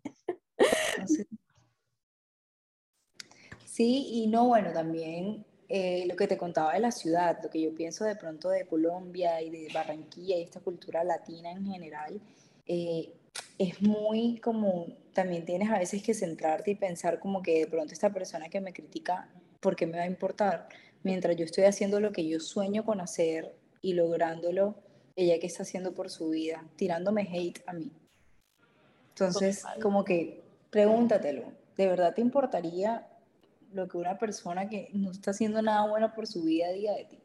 Sí, 3.72 4.06
y 4.12 4.26
no, 4.26 4.48
bueno, 4.48 4.70
también 4.70 5.46
eh, 5.70 6.04
lo 6.06 6.14
que 6.14 6.26
te 6.26 6.36
contaba 6.36 6.74
de 6.74 6.80
la 6.80 6.90
ciudad, 6.90 7.38
lo 7.42 7.48
que 7.48 7.62
yo 7.62 7.74
pienso 7.74 8.04
de 8.04 8.16
pronto 8.16 8.50
de 8.50 8.66
Colombia 8.66 9.40
y 9.40 9.48
de 9.48 9.68
Barranquilla 9.72 10.36
y 10.36 10.42
esta 10.42 10.60
cultura 10.60 11.02
latina 11.02 11.50
en 11.50 11.64
general, 11.64 12.20
eh, 12.66 13.14
es 13.56 13.80
muy 13.80 14.36
como, 14.40 14.88
también 15.14 15.46
tienes 15.46 15.70
a 15.70 15.78
veces 15.78 16.02
que 16.02 16.12
centrarte 16.12 16.72
y 16.72 16.74
pensar 16.74 17.18
como 17.18 17.42
que 17.42 17.60
de 17.60 17.66
pronto 17.66 17.94
esta 17.94 18.12
persona 18.12 18.50
que 18.50 18.60
me 18.60 18.74
critica, 18.74 19.30
¿por 19.58 19.74
qué 19.74 19.86
me 19.86 19.96
va 19.96 20.04
a 20.04 20.06
importar? 20.06 20.68
Mientras 21.02 21.34
yo 21.36 21.46
estoy 21.46 21.64
haciendo 21.64 21.98
lo 21.98 22.12
que 22.12 22.28
yo 22.28 22.40
sueño 22.40 22.84
con 22.84 23.00
hacer 23.00 23.56
y 23.80 23.94
lográndolo, 23.94 24.74
ella 25.16 25.38
que 25.40 25.46
está 25.46 25.62
haciendo 25.62 25.94
por 25.94 26.10
su 26.10 26.28
vida, 26.28 26.62
tirándome 26.76 27.22
hate 27.22 27.62
a 27.66 27.72
mí. 27.72 27.90
Entonces, 29.14 29.64
como 29.80 30.04
que 30.04 30.42
pregúntatelo, 30.68 31.44
¿de 31.74 31.86
verdad 31.86 32.12
te 32.14 32.20
importaría 32.20 33.08
lo 33.72 33.88
que 33.88 33.96
una 33.96 34.18
persona 34.18 34.68
que 34.68 34.90
no 34.92 35.10
está 35.10 35.32
haciendo 35.32 35.62
nada 35.62 35.88
bueno 35.88 36.14
por 36.14 36.26
su 36.26 36.42
vida 36.42 36.70
diga 36.70 36.92
de 36.94 37.04
ti? 37.04 37.22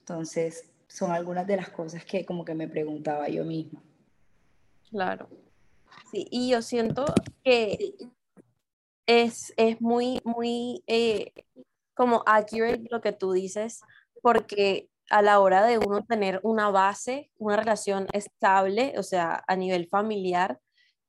Entonces, 0.00 0.70
son 0.88 1.12
algunas 1.12 1.46
de 1.46 1.56
las 1.56 1.70
cosas 1.70 2.04
que 2.04 2.24
como 2.24 2.44
que 2.44 2.54
me 2.54 2.68
preguntaba 2.68 3.28
yo 3.28 3.44
misma. 3.44 3.82
Claro. 4.90 5.28
Sí, 6.10 6.26
y 6.30 6.50
yo 6.50 6.62
siento 6.62 7.04
que 7.42 7.94
es, 9.06 9.52
muy, 9.80 10.20
muy 10.24 10.82
eh, 10.86 11.32
como 11.94 12.22
accurate 12.26 12.86
lo 12.90 13.00
que 13.00 13.12
tú 13.12 13.32
dices, 13.32 13.80
porque 14.22 14.88
a 15.10 15.22
la 15.22 15.40
hora 15.40 15.64
de 15.64 15.78
uno 15.78 16.04
tener 16.04 16.40
una 16.42 16.70
base, 16.70 17.30
una 17.38 17.56
relación 17.56 18.06
estable, 18.12 18.94
o 18.98 19.02
sea, 19.02 19.44
a 19.46 19.56
nivel 19.56 19.86
familiar, 19.88 20.60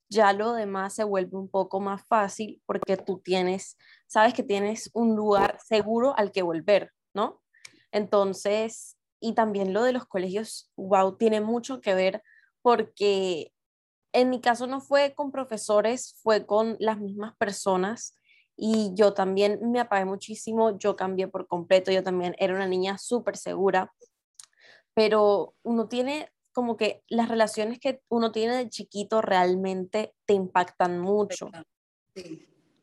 ya 0.10 0.34
lo 0.34 0.54
demás 0.54 0.96
se 0.96 1.04
vuelve 1.04 1.38
un 1.38 1.50
poco 1.50 1.80
más 1.80 2.06
fácil 2.08 2.62
porque 2.66 2.98
tú 2.98 3.20
tienes, 3.20 3.78
sabes 4.08 4.34
que 4.34 4.44
tienes 4.44 4.90
un 4.94 5.16
lugar 5.16 5.60
seguro 5.66 6.18
al 6.18 6.32
que 6.32 6.42
volver, 6.42 6.94
¿no? 7.14 7.42
Entonces, 7.92 8.98
y 9.20 9.34
también 9.34 9.74
lo 9.74 9.84
de 9.84 9.94
los 9.94 10.06
colegios, 10.06 10.72
wow, 10.76 11.18
tiene 11.18 11.42
mucho 11.42 11.82
que 11.82 11.94
ver 11.94 12.24
porque 12.62 13.54
en 14.14 14.30
mi 14.30 14.42
caso 14.42 14.68
no 14.68 14.82
fue 14.82 15.14
con 15.14 15.32
profesores, 15.32 16.16
fue 16.22 16.46
con 16.46 16.78
las 16.80 17.00
mismas 17.00 17.36
personas 17.38 18.16
y 18.56 18.92
yo 18.96 19.14
también 19.14 19.60
me 19.72 19.80
apagué 19.80 20.06
muchísimo, 20.06 20.78
yo 20.80 20.96
cambié 20.96 21.28
por 21.28 21.48
completo, 21.48 21.92
yo 21.92 22.04
también 22.04 22.36
era 22.40 22.56
una 22.56 22.66
niña 22.66 22.98
súper 22.98 23.38
segura, 23.38 23.94
pero 24.94 25.54
uno 25.62 25.88
tiene 25.88 26.32
como 26.58 26.76
que 26.76 27.04
las 27.08 27.30
relaciones 27.30 27.78
que 27.78 28.02
uno 28.10 28.32
tiene 28.32 28.56
de 28.56 28.68
chiquito 28.68 29.22
realmente 29.22 30.16
te 30.26 30.34
impactan 30.34 30.98
mucho. 30.98 31.52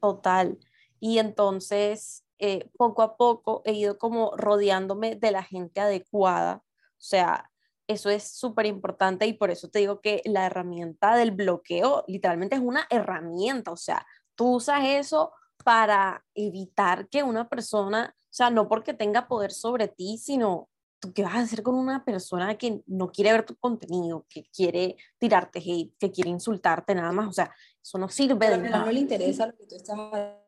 Total. 0.00 0.56
Y 1.00 1.18
entonces, 1.18 2.24
eh, 2.38 2.70
poco 2.76 3.02
a 3.02 3.16
poco 3.16 3.62
he 3.64 3.72
ido 3.72 3.98
como 3.98 4.30
rodeándome 4.36 5.16
de 5.16 5.32
la 5.32 5.42
gente 5.42 5.80
adecuada. 5.80 6.62
O 6.92 7.00
sea, 7.00 7.50
eso 7.88 8.10
es 8.10 8.22
súper 8.22 8.66
importante 8.66 9.26
y 9.26 9.32
por 9.32 9.50
eso 9.50 9.68
te 9.68 9.80
digo 9.80 10.00
que 10.00 10.22
la 10.24 10.46
herramienta 10.46 11.16
del 11.16 11.32
bloqueo 11.32 12.04
literalmente 12.06 12.54
es 12.54 12.62
una 12.62 12.86
herramienta. 12.90 13.72
O 13.72 13.76
sea, 13.76 14.06
tú 14.36 14.54
usas 14.54 14.84
eso 14.84 15.32
para 15.64 16.24
evitar 16.36 17.08
que 17.08 17.24
una 17.24 17.48
persona, 17.48 18.14
o 18.16 18.26
sea, 18.30 18.50
no 18.50 18.68
porque 18.68 18.94
tenga 18.94 19.26
poder 19.26 19.50
sobre 19.50 19.88
ti, 19.88 20.16
sino 20.16 20.68
tú 21.04 21.12
qué 21.12 21.22
vas 21.22 21.34
a 21.34 21.40
hacer 21.40 21.62
con 21.62 21.74
una 21.74 22.02
persona 22.02 22.56
que 22.56 22.82
no 22.86 23.12
quiere 23.12 23.32
ver 23.32 23.44
tu 23.44 23.54
contenido, 23.56 24.24
que 24.30 24.44
quiere 24.44 24.96
tirarte 25.18 25.58
hate, 25.58 25.94
que 25.98 26.10
quiere 26.10 26.30
insultarte 26.30 26.94
nada 26.94 27.12
más, 27.12 27.28
o 27.28 27.32
sea, 27.32 27.54
eso 27.82 27.98
no 27.98 28.08
sirve 28.08 28.48
de 28.48 28.56
nada. 28.56 28.86
No 28.86 28.90
le 28.90 29.00
interesa 29.00 29.46
lo 29.46 29.54
que 29.54 29.66
tú 29.66 29.76
estás 29.76 29.98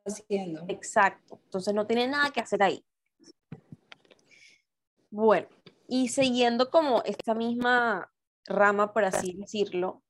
haciendo. 0.07 0.65
Exacto, 0.69 1.39
entonces 1.45 1.75
no 1.75 1.87
tiene 1.87 2.09
nada 2.09 2.31
que 2.31 2.41
hacer 2.41 2.63
ahí. 2.63 2.83
Bueno, 5.11 5.47
y 5.89 6.09
siguiendo 6.09 6.71
como 6.71 7.03
esta 7.03 7.35
misma 7.35 8.11
rama, 8.47 8.95
por 8.95 9.05
así 9.05 9.35
decirlo, 9.35 10.03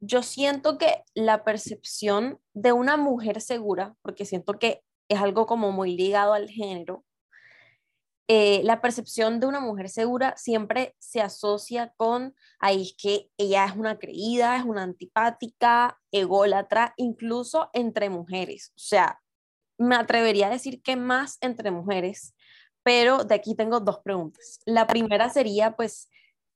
yo 0.00 0.22
siento 0.22 0.78
que 0.78 1.04
la 1.14 1.44
percepción 1.44 2.40
de 2.54 2.72
una 2.72 2.96
mujer 2.96 3.42
segura, 3.42 3.94
porque 4.00 4.24
siento 4.24 4.58
que 4.58 4.82
es 5.08 5.20
algo 5.20 5.44
como 5.44 5.70
muy 5.70 5.94
ligado 5.94 6.32
al 6.32 6.48
género, 6.48 7.04
eh, 8.26 8.62
la 8.64 8.80
percepción 8.80 9.38
de 9.38 9.46
una 9.46 9.60
mujer 9.60 9.90
segura 9.90 10.34
siempre 10.36 10.94
se 10.98 11.20
asocia 11.20 11.92
con, 11.96 12.34
ahí 12.58 12.94
que 12.96 13.28
ella 13.36 13.66
es 13.66 13.76
una 13.76 13.98
creída, 13.98 14.56
es 14.56 14.64
una 14.64 14.82
antipática, 14.82 16.00
ególatra, 16.10 16.94
incluso 16.96 17.68
entre 17.74 18.08
mujeres. 18.08 18.70
O 18.76 18.78
sea, 18.78 19.20
me 19.76 19.96
atrevería 19.96 20.46
a 20.46 20.50
decir 20.50 20.80
que 20.82 20.96
más 20.96 21.36
entre 21.42 21.70
mujeres, 21.70 22.34
pero 22.82 23.24
de 23.24 23.34
aquí 23.34 23.54
tengo 23.54 23.80
dos 23.80 23.98
preguntas. 23.98 24.58
La 24.64 24.86
primera 24.86 25.28
sería, 25.28 25.76
pues, 25.76 26.08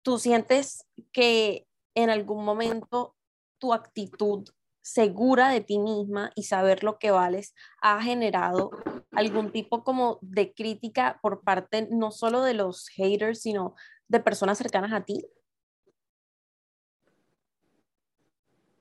¿tú 0.02 0.18
sientes 0.18 0.86
que 1.12 1.66
en 1.94 2.08
algún 2.08 2.44
momento 2.44 3.14
tu 3.58 3.74
actitud 3.74 4.48
segura 4.88 5.50
de 5.50 5.60
ti 5.60 5.78
misma 5.78 6.32
y 6.34 6.44
saber 6.44 6.82
lo 6.82 6.98
que 6.98 7.10
vales 7.10 7.54
ha 7.82 8.00
generado 8.02 8.70
algún 9.12 9.52
tipo 9.52 9.84
como 9.84 10.18
de 10.22 10.54
crítica 10.54 11.18
por 11.22 11.42
parte 11.42 11.88
no 11.90 12.10
solo 12.10 12.42
de 12.42 12.54
los 12.54 12.88
haters, 12.88 13.42
sino 13.42 13.74
de 14.08 14.20
personas 14.20 14.56
cercanas 14.56 14.92
a 14.92 15.04
ti? 15.04 15.26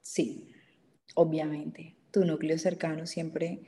Sí, 0.02 0.54
obviamente. 1.16 1.96
Tu 2.12 2.24
núcleo 2.24 2.58
cercano 2.58 3.06
siempre... 3.06 3.62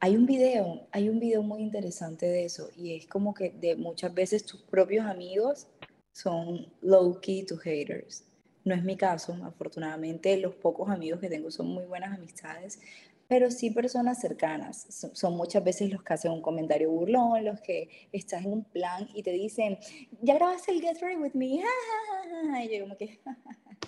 Hay 0.00 0.16
un 0.16 0.26
video, 0.26 0.88
hay 0.90 1.08
un 1.08 1.18
video 1.18 1.42
muy 1.42 1.62
interesante 1.62 2.26
de 2.26 2.44
eso 2.44 2.68
y 2.76 2.94
es 2.96 3.06
como 3.06 3.32
que 3.32 3.50
de 3.50 3.76
muchas 3.76 4.12
veces 4.12 4.44
tus 4.44 4.60
propios 4.62 5.06
amigos 5.06 5.68
son 6.12 6.70
low 6.82 7.20
key 7.20 7.46
to 7.46 7.56
haters 7.56 8.24
no 8.64 8.74
es 8.74 8.82
mi 8.82 8.96
caso, 8.96 9.36
afortunadamente 9.44 10.36
los 10.38 10.54
pocos 10.54 10.90
amigos 10.90 11.20
que 11.20 11.28
tengo 11.28 11.50
son 11.50 11.66
muy 11.68 11.84
buenas 11.84 12.16
amistades, 12.16 12.80
pero 13.28 13.50
sí 13.50 13.70
personas 13.70 14.20
cercanas. 14.20 14.86
Son, 15.12 15.36
muchas 15.36 15.64
veces 15.64 15.90
los 15.90 16.02
que 16.02 16.14
hacen 16.14 16.32
un 16.32 16.42
comentario 16.42 16.90
burlón, 16.90 17.44
los 17.44 17.60
que 17.60 17.88
estás 18.12 18.44
en 18.44 18.52
un 18.52 18.64
plan 18.64 19.08
y 19.14 19.22
te 19.22 19.32
dicen, 19.32 19.78
ya 20.20 20.34
grabaste 20.34 20.72
el 20.72 20.80
Get 20.80 20.98
Ready 21.00 21.16
With 21.16 21.34
Me, 21.34 21.46
y 22.64 22.78
yo 22.78 22.84
como 22.84 22.96
que... 22.96 23.20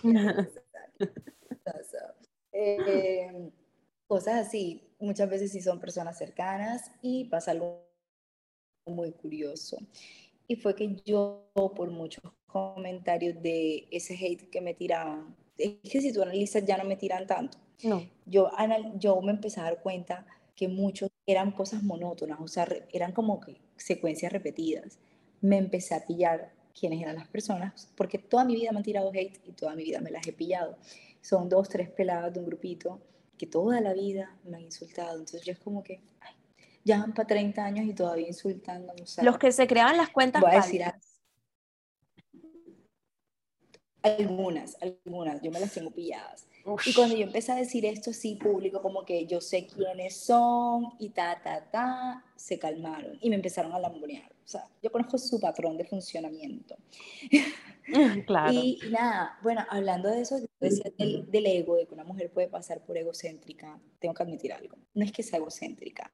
eh, 2.53 3.51
cosas 4.07 4.47
así, 4.47 4.83
muchas 4.99 5.29
veces 5.29 5.53
sí 5.53 5.61
son 5.61 5.81
personas 5.81 6.17
cercanas 6.19 6.91
y 7.03 7.25
pasa 7.25 7.51
algo 7.51 7.87
muy 8.87 9.13
curioso. 9.13 9.79
Y 10.49 10.57
fue 10.57 10.75
que 10.75 10.97
yo 11.05 11.51
por 11.55 11.91
muchos 11.91 12.23
comentarios 12.57 13.43
de 13.43 13.87
ese 13.91 14.15
hate 14.15 14.49
que 14.51 14.61
me 14.61 14.75
tiraban. 14.75 15.37
Es 15.59 15.91
que 15.91 16.01
si 16.01 16.13
tú 16.13 16.23
analizas 16.23 16.65
ya 16.65 16.79
no 16.79 16.85
me 16.85 16.97
tiran 16.97 17.27
tanto. 17.27 17.59
No. 17.83 18.03
Yo, 18.25 18.51
yo 18.99 19.21
me 19.21 19.33
empecé 19.33 19.61
a 19.61 19.65
dar 19.65 19.83
cuenta 19.83 20.27
que 20.55 20.69
muchos 20.69 21.11
eran 21.27 21.53
cosas 21.53 21.83
monótonas, 21.83 22.39
o 22.41 22.49
sea, 22.49 22.67
eran 22.93 23.13
como 23.13 23.41
que 23.41 23.61
secuencias 23.77 24.33
repetidas. 24.33 24.99
Me 25.43 25.59
empecé 25.59 25.95
a 25.95 26.07
pillar 26.07 26.53
quiénes 26.79 27.03
eran 27.03 27.17
las 27.17 27.29
personas, 27.29 27.91
porque 27.95 28.19
toda 28.19 28.45
mi 28.45 28.55
vida 28.55 28.73
me 28.73 28.79
han 28.79 28.85
tirado 28.85 29.11
hate 29.13 29.39
y 29.45 29.53
toda 29.53 29.75
mi 29.75 29.85
vida 29.85 30.01
me 30.01 30.11
las 30.11 30.27
he 30.27 30.33
pillado. 30.33 30.79
Son 31.21 31.49
dos, 31.49 31.69
tres 31.69 31.91
peladas 31.91 32.33
de 32.33 32.41
un 32.41 32.47
grupito 32.47 33.01
que 33.37 33.47
toda 33.47 33.81
la 33.81 33.93
vida 33.93 34.35
me 34.45 34.57
han 34.57 34.63
insultado. 34.63 35.19
Entonces 35.19 35.43
yo 35.43 35.53
es 35.53 35.59
como 35.59 35.83
que, 35.83 36.01
ya 36.85 37.01
van 37.01 37.13
para 37.13 37.27
30 37.27 37.65
años 37.65 37.87
y 37.87 37.93
todavía 37.93 38.29
insultando. 38.29 38.95
Los 39.23 39.39
que 39.39 39.53
se 39.53 39.67
creaban 39.67 39.97
las 39.97 40.09
cuentas. 40.09 40.41
Voy 40.41 40.53
a 40.53 40.57
decir, 40.57 40.83
algunas, 44.07 44.77
algunas, 44.81 45.43
yo 45.43 45.51
me 45.51 45.61
las 45.61 45.73
tengo 45.73 45.91
pilladas. 45.91 46.47
Y 46.85 46.95
cuando 46.95 47.17
yo 47.17 47.25
empecé 47.25 47.53
a 47.53 47.57
decir 47.57 47.85
esto 47.87 48.13
sí 48.13 48.35
público, 48.35 48.83
como 48.83 49.05
que 49.05 49.27
yo 49.27 49.41
sé 49.41 49.67
quiénes 49.67 50.17
son 50.17 50.95
y 50.99 51.11
ta, 51.11 51.41
ta, 51.43 51.71
ta, 51.71 52.25
se 52.35 52.59
calmaron 52.59 53.19
y 53.21 53.31
me 53.31 53.37
empezaron 53.37 53.73
a 53.73 53.79
lambonear. 53.79 54.33
O 54.45 54.49
sea, 54.49 54.69
yo 54.83 54.91
conozco 54.91 55.19
su 55.19 55.41
patrón 55.41 55.77
de 55.77 55.85
funcionamiento. 55.85 56.77
Claro. 58.27 58.53
y, 58.53 58.81
nada, 58.91 59.39
bueno, 59.45 59.65
hablando 59.71 60.09
de 60.09 60.23
eso, 60.23 60.41
decía 60.59 60.91
del, 60.99 61.31
del, 61.31 61.47
ego, 61.47 61.77
de 61.77 61.87
que 61.87 61.95
una 61.95 62.03
mujer 62.03 62.33
puede 62.33 62.49
pasar 62.49 62.85
por 62.85 62.99
egocéntrica, 62.99 63.81
tengo 64.01 64.13
que 64.13 64.25
admitir 64.25 64.53
algo. 64.53 64.77
No 64.93 65.05
es 65.05 65.13
que 65.13 65.23
sea 65.23 65.39
egocéntrica, 65.39 66.13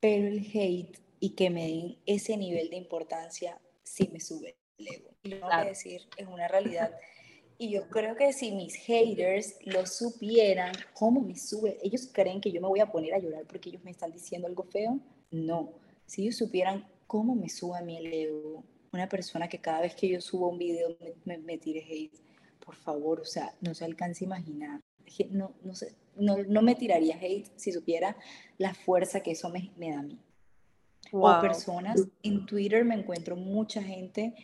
pero 0.00 0.26
el 0.26 0.40
hate 0.52 0.98
y 1.20 1.30
que 1.36 1.48
me 1.48 1.68
den 1.68 1.98
ese 2.06 2.36
nivel 2.36 2.70
de 2.70 2.76
importancia 2.76 3.60
sí 3.84 4.10
me 4.12 4.18
sube 4.18 4.59
y 5.22 5.28
lo 5.28 5.48
que 5.48 5.68
decir, 5.68 6.02
es 6.16 6.26
una 6.26 6.48
realidad. 6.48 6.92
Y 7.58 7.70
yo 7.72 7.88
creo 7.88 8.16
que 8.16 8.32
si 8.32 8.52
mis 8.52 8.74
haters 8.74 9.56
lo 9.66 9.84
supieran, 9.84 10.72
¿cómo 10.94 11.20
me 11.20 11.36
sube? 11.36 11.78
¿Ellos 11.82 12.08
creen 12.10 12.40
que 12.40 12.50
yo 12.50 12.60
me 12.60 12.68
voy 12.68 12.80
a 12.80 12.90
poner 12.90 13.12
a 13.12 13.18
llorar 13.18 13.44
porque 13.46 13.68
ellos 13.68 13.84
me 13.84 13.90
están 13.90 14.12
diciendo 14.12 14.48
algo 14.48 14.62
feo? 14.64 14.98
No. 15.30 15.74
Si 16.06 16.22
ellos 16.22 16.36
supieran 16.36 16.86
cómo 17.06 17.34
me 17.34 17.50
sube 17.50 17.76
a 17.76 17.82
mí 17.82 17.98
el 17.98 18.12
ego, 18.12 18.64
una 18.92 19.08
persona 19.08 19.46
que 19.46 19.58
cada 19.58 19.82
vez 19.82 19.94
que 19.94 20.08
yo 20.08 20.20
subo 20.22 20.48
un 20.48 20.58
video 20.58 20.96
me, 21.24 21.36
me, 21.36 21.58
tire 21.58 21.84
hate, 21.86 22.18
por 22.64 22.76
favor, 22.76 23.20
o 23.20 23.24
sea, 23.26 23.54
no 23.60 23.74
se 23.74 23.84
alcanza 23.84 24.24
a 24.24 24.26
imaginar. 24.26 24.80
No, 25.30 25.52
no, 25.62 25.74
no, 26.16 26.38
no 26.44 26.62
me 26.62 26.74
tiraría 26.76 27.16
hate 27.16 27.46
si 27.56 27.72
supiera 27.72 28.16
la 28.56 28.72
fuerza 28.72 29.20
que 29.20 29.32
eso 29.32 29.50
me, 29.50 29.70
me 29.76 29.90
da 29.90 29.98
a 29.98 30.02
mí. 30.02 30.18
O 31.12 31.40
personas, 31.40 32.00
en 32.22 32.46
Twitter 32.46 32.84
me 32.84 32.94
encuentro 32.94 33.36
mucha 33.36 33.82
gente 33.82 34.34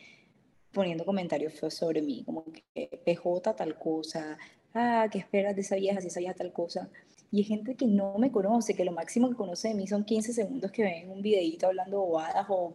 poniendo 0.73 1.05
comentarios 1.05 1.55
feos 1.55 1.75
sobre 1.75 2.03
mí, 2.03 2.23
como 2.25 2.45
que 2.45 3.01
PJ 3.05 3.55
tal 3.55 3.79
cosa, 3.79 4.39
ah, 4.75 5.09
¿qué 5.11 5.19
esperas 5.19 5.55
de 5.55 5.63
esa 5.63 5.77
vieja 5.77 6.01
si 6.01 6.09
esa 6.09 6.21
vieja 6.21 6.35
tal 6.35 6.53
cosa? 6.53 6.89
Y 7.31 7.39
hay 7.39 7.45
gente 7.45 7.75
que 7.75 7.87
no 7.87 8.19
me 8.19 8.31
conoce, 8.31 8.75
que 8.75 8.85
lo 8.85 8.93
máximo 8.93 9.29
que 9.29 9.37
conoce 9.37 9.69
de 9.69 9.75
mí 9.75 9.87
son 9.87 10.05
15 10.05 10.33
segundos 10.33 10.71
que 10.71 10.83
ven 10.85 11.11
un 11.11 11.23
videito 11.23 11.67
hablando 11.67 12.01
bobadas 12.01 12.47
o 12.49 12.75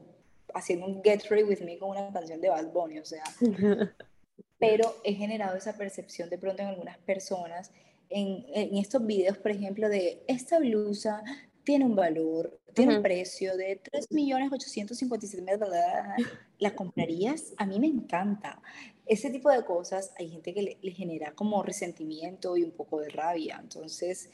haciendo 0.53 0.87
un 0.87 1.01
Get 1.03 1.23
Ready 1.29 1.43
With 1.43 1.61
Me 1.61 1.77
con 1.77 1.91
una 1.91 2.11
canción 2.11 2.41
de 2.41 2.49
Bad 2.49 2.71
Bunny, 2.71 2.99
o 2.99 3.05
sea. 3.05 3.23
pero 4.59 4.95
he 5.03 5.13
generado 5.13 5.57
esa 5.57 5.75
percepción 5.75 6.29
de 6.29 6.37
pronto 6.37 6.61
en 6.61 6.69
algunas 6.69 6.97
personas, 6.99 7.71
en, 8.09 8.45
en 8.53 8.77
estos 8.77 9.05
videos, 9.05 9.37
por 9.37 9.51
ejemplo, 9.51 9.89
de 9.89 10.21
esta 10.27 10.59
blusa 10.59 11.23
tiene 11.63 11.85
un 11.85 11.95
valor, 11.95 12.59
tiene 12.73 12.97
un 12.97 13.03
precio 13.03 13.55
de 13.57 13.81
3.857.000, 13.83 16.25
¿la 16.59 16.75
comprarías? 16.75 17.53
A 17.57 17.65
mí 17.65 17.79
me 17.79 17.87
encanta. 17.87 18.61
Ese 19.05 19.29
tipo 19.29 19.49
de 19.49 19.63
cosas 19.65 20.13
hay 20.17 20.29
gente 20.29 20.53
que 20.53 20.77
le, 20.81 20.91
genera 20.91 21.33
como 21.33 21.63
resentimiento 21.63 22.55
y 22.57 22.63
un 22.63 22.71
poco 22.71 23.01
de 23.01 23.09
rabia. 23.09 23.59
Entonces, 23.61 24.29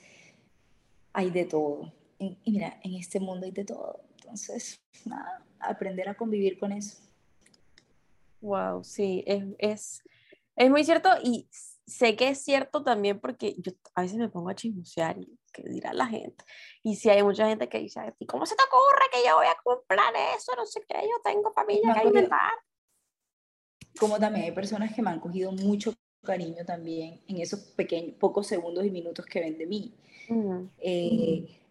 hay 1.14 1.32
de 1.32 1.46
todo. 1.46 1.94
Y, 2.20 2.38
mira, 2.46 2.80
en 2.84 2.94
este 2.96 3.20
mundo 3.20 3.46
hay 3.46 3.52
de 3.52 3.66
todo. 3.66 4.02
Entonces, 4.20 4.80
nada, 5.06 5.44
aprender 5.60 6.10
a 6.10 6.16
convivir 6.16 6.60
con 6.60 6.72
eso. 6.72 6.98
Wow, 8.42 8.84
sí, 8.84 9.24
es, 9.26 9.44
es, 9.58 10.04
es 10.58 10.70
muy 10.70 10.84
cierto 10.84 11.10
y 11.24 11.48
sé 11.86 12.16
que 12.16 12.30
es 12.30 12.44
cierto 12.44 12.84
también 12.84 13.20
porque 13.20 13.56
yo 13.60 13.72
a 13.96 14.02
veces 14.02 14.18
me 14.18 14.28
pongo 14.28 14.50
a 14.50 14.56
chismosear 14.56 15.18
y 15.20 15.40
que 15.54 15.64
dirá 15.64 15.94
la 15.94 16.08
gente. 16.08 16.44
Y 16.84 16.96
si 16.96 17.10
hay 17.10 17.24
mucha 17.24 17.48
gente 17.48 17.70
que 17.70 17.80
dice, 17.80 18.14
¿y 18.20 18.26
cómo 18.26 18.46
se 18.46 18.56
te 18.56 18.64
ocurre 18.64 19.06
que 19.12 19.28
yo 19.28 19.36
voy 19.36 19.48
a 19.48 19.56
comprar 19.64 20.14
eso? 20.36 20.54
No 20.56 20.66
sé 20.66 20.82
qué, 20.88 20.96
yo 21.02 21.22
tengo 21.24 21.54
familia 21.54 21.94
que 21.94 22.00
alimentar. 22.00 22.52
Como 24.00 24.20
también 24.20 24.46
hay 24.46 24.52
personas 24.52 24.94
que 24.94 25.02
me 25.02 25.12
han 25.12 25.20
cogido 25.20 25.52
mucho 25.52 25.94
cariño 26.24 26.66
también 26.66 27.22
en 27.28 27.38
esos 27.38 27.60
pequeños, 27.60 28.16
pocos 28.20 28.48
segundos 28.48 28.86
y 28.86 28.92
minutos 28.92 29.26
que 29.26 29.40
ven 29.40 29.58
de 29.58 29.66
mí. 29.68 29.96
eh, 30.80 31.62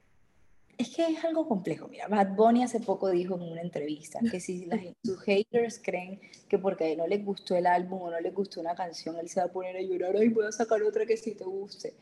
es 0.78 0.95
que 0.95 1.06
es 1.06 1.25
algo 1.25 1.49
complejo. 1.49 1.88
Mira, 1.88 2.09
Bad 2.09 2.35
Bunny 2.35 2.62
hace 2.62 2.80
poco 2.80 3.11
dijo 3.11 3.37
en 3.37 3.42
una 3.42 3.62
entrevista 3.62 4.21
que 4.30 4.40
si 4.40 4.66
las, 4.66 4.80
sus 5.04 5.21
haters 5.23 5.80
creen 5.83 6.21
que 6.49 6.59
porque 6.59 6.97
no 6.97 7.06
les 7.06 7.25
gustó 7.25 7.56
el 7.56 7.66
álbum 7.66 8.02
o 8.02 8.11
no 8.11 8.21
les 8.21 8.35
gustó 8.35 8.61
una 8.61 8.75
canción, 8.75 9.16
él 9.18 9.28
se 9.28 9.40
va 9.40 9.47
a 9.47 9.52
poner 9.52 9.76
a 9.76 9.80
llorar, 9.80 10.23
y 10.23 10.28
voy 10.28 10.47
a 10.47 10.52
sacar 10.52 10.83
otra 10.83 11.06
que 11.06 11.16
sí 11.16 11.35
te 11.35 11.45
guste. 11.45 11.95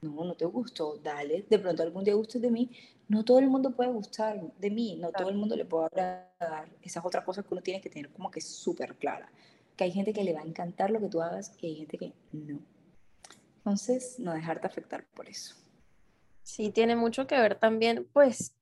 No, 0.00 0.24
no 0.24 0.34
te 0.34 0.44
gustó, 0.46 0.96
dale, 0.96 1.46
de 1.48 1.58
pronto 1.58 1.82
algún 1.82 2.02
día 2.02 2.14
gustes 2.14 2.42
de 2.42 2.50
mí. 2.50 2.70
No 3.08 3.24
todo 3.24 3.38
el 3.38 3.48
mundo 3.48 3.76
puede 3.76 3.90
gustar 3.90 4.40
de 4.58 4.70
mí, 4.70 4.96
no 4.96 5.12
todo 5.12 5.28
el 5.28 5.36
mundo 5.36 5.54
le 5.54 5.64
puede 5.64 5.86
agradar. 5.86 6.68
Esas 6.80 7.04
otras 7.04 7.24
cosas 7.24 7.44
que 7.44 7.54
uno 7.54 7.62
tiene 7.62 7.80
que 7.80 7.90
tener 7.90 8.10
como 8.10 8.30
que 8.30 8.40
súper 8.40 8.96
clara. 8.96 9.30
Que 9.76 9.84
hay 9.84 9.92
gente 9.92 10.12
que 10.12 10.24
le 10.24 10.32
va 10.32 10.40
a 10.40 10.44
encantar 10.44 10.90
lo 10.90 11.00
que 11.00 11.08
tú 11.08 11.20
hagas 11.20 11.54
y 11.60 11.66
hay 11.66 11.76
gente 11.76 11.98
que 11.98 12.12
no. 12.32 12.60
Entonces, 13.58 14.18
no 14.18 14.32
dejarte 14.32 14.66
afectar 14.66 15.04
por 15.14 15.28
eso. 15.28 15.61
Sí, 16.42 16.70
tiene 16.70 16.96
mucho 16.96 17.26
que 17.26 17.38
ver 17.38 17.58
también, 17.58 18.08
pues, 18.12 18.56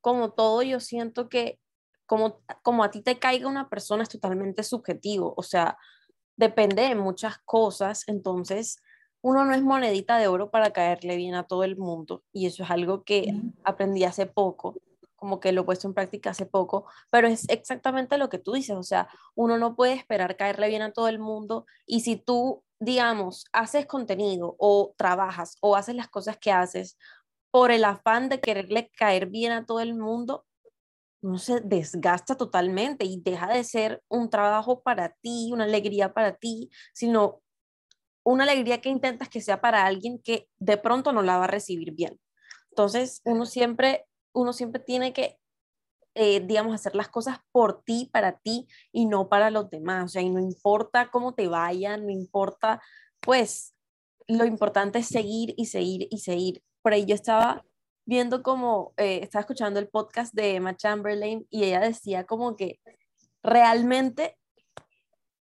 como 0.00 0.32
todo, 0.32 0.62
yo 0.62 0.80
siento 0.80 1.28
que 1.28 1.60
como, 2.06 2.42
como 2.62 2.84
a 2.84 2.90
ti 2.90 3.00
te 3.02 3.18
caiga 3.18 3.48
una 3.48 3.68
persona 3.68 4.02
es 4.02 4.08
totalmente 4.08 4.62
subjetivo, 4.62 5.34
o 5.36 5.42
sea, 5.42 5.78
depende 6.36 6.82
de 6.82 6.94
muchas 6.94 7.38
cosas, 7.44 8.04
entonces 8.08 8.76
uno 9.22 9.44
no 9.44 9.54
es 9.54 9.62
monedita 9.62 10.18
de 10.18 10.28
oro 10.28 10.50
para 10.50 10.72
caerle 10.72 11.16
bien 11.16 11.34
a 11.34 11.44
todo 11.44 11.64
el 11.64 11.76
mundo 11.76 12.22
y 12.32 12.46
eso 12.46 12.62
es 12.62 12.70
algo 12.70 13.04
que 13.04 13.34
aprendí 13.64 14.04
hace 14.04 14.26
poco, 14.26 14.76
como 15.16 15.40
que 15.40 15.52
lo 15.52 15.62
he 15.62 15.64
puesto 15.64 15.88
en 15.88 15.94
práctica 15.94 16.30
hace 16.30 16.44
poco, 16.44 16.86
pero 17.10 17.26
es 17.26 17.48
exactamente 17.48 18.18
lo 18.18 18.28
que 18.28 18.38
tú 18.38 18.52
dices, 18.52 18.76
o 18.76 18.82
sea, 18.82 19.08
uno 19.34 19.56
no 19.56 19.74
puede 19.76 19.94
esperar 19.94 20.36
caerle 20.36 20.68
bien 20.68 20.82
a 20.82 20.92
todo 20.92 21.08
el 21.08 21.18
mundo 21.18 21.64
y 21.86 22.00
si 22.00 22.16
tú, 22.16 22.62
digamos, 22.78 23.46
haces 23.52 23.86
contenido 23.86 24.56
o 24.58 24.94
trabajas 24.98 25.56
o 25.62 25.76
haces 25.76 25.94
las 25.94 26.08
cosas 26.08 26.36
que 26.36 26.52
haces 26.52 26.98
por 27.54 27.70
el 27.70 27.84
afán 27.84 28.28
de 28.28 28.40
quererle 28.40 28.90
caer 28.96 29.26
bien 29.26 29.52
a 29.52 29.64
todo 29.64 29.78
el 29.78 29.94
mundo, 29.94 30.44
no 31.22 31.38
se 31.38 31.60
desgasta 31.60 32.36
totalmente 32.36 33.04
y 33.04 33.20
deja 33.20 33.46
de 33.46 33.62
ser 33.62 34.02
un 34.08 34.28
trabajo 34.28 34.82
para 34.82 35.10
ti, 35.22 35.50
una 35.52 35.62
alegría 35.62 36.12
para 36.12 36.34
ti, 36.34 36.68
sino 36.92 37.42
una 38.24 38.42
alegría 38.42 38.80
que 38.80 38.88
intentas 38.88 39.28
que 39.28 39.40
sea 39.40 39.60
para 39.60 39.86
alguien 39.86 40.18
que 40.18 40.48
de 40.58 40.78
pronto 40.78 41.12
no 41.12 41.22
la 41.22 41.38
va 41.38 41.44
a 41.44 41.46
recibir 41.46 41.92
bien. 41.92 42.18
Entonces, 42.70 43.22
uno 43.24 43.46
siempre, 43.46 44.04
uno 44.32 44.52
siempre 44.52 44.82
tiene 44.82 45.12
que, 45.12 45.38
eh, 46.16 46.40
digamos, 46.40 46.74
hacer 46.74 46.96
las 46.96 47.08
cosas 47.08 47.38
por 47.52 47.84
ti, 47.84 48.10
para 48.12 48.36
ti 48.38 48.66
y 48.90 49.06
no 49.06 49.28
para 49.28 49.52
los 49.52 49.70
demás. 49.70 50.06
O 50.06 50.08
sea, 50.08 50.22
y 50.22 50.28
no 50.28 50.40
importa 50.40 51.08
cómo 51.12 51.34
te 51.34 51.46
vayan, 51.46 52.04
no 52.04 52.10
importa, 52.10 52.82
pues, 53.20 53.76
lo 54.26 54.44
importante 54.44 54.98
es 54.98 55.06
seguir 55.06 55.54
y 55.56 55.66
seguir 55.66 56.08
y 56.10 56.18
seguir 56.18 56.64
por 56.84 56.92
ahí 56.92 57.06
yo 57.06 57.14
estaba 57.14 57.64
viendo 58.04 58.42
como, 58.42 58.92
eh, 58.98 59.20
estaba 59.22 59.40
escuchando 59.40 59.80
el 59.80 59.88
podcast 59.88 60.34
de 60.34 60.56
Emma 60.56 60.76
Chamberlain 60.76 61.46
y 61.48 61.64
ella 61.64 61.80
decía 61.80 62.26
como 62.26 62.56
que 62.56 62.78
realmente 63.42 64.36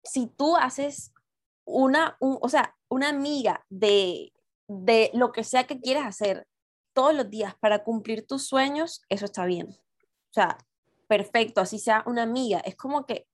si 0.01 0.27
tú 0.27 0.55
haces 0.55 1.11
una, 1.65 2.15
o 2.21 2.47
sea, 2.47 2.77
una 2.87 3.09
amiga 3.09 3.65
de, 3.67 4.31
de 4.69 5.11
lo 5.13 5.33
que 5.33 5.43
sea 5.43 5.65
que 5.67 5.81
quieras 5.81 6.07
hacer 6.07 6.47
todos 6.93 7.13
los 7.13 7.29
días 7.29 7.53
para 7.59 7.83
cumplir 7.83 8.25
tus 8.25 8.47
sueños, 8.47 9.01
eso 9.09 9.25
está 9.25 9.45
bien. 9.45 9.67
O 9.67 10.33
sea, 10.33 10.57
perfecto, 11.09 11.59
así 11.59 11.79
sea 11.79 12.01
una 12.07 12.23
amiga. 12.23 12.59
Es 12.59 12.77
como 12.77 13.05
que 13.05 13.27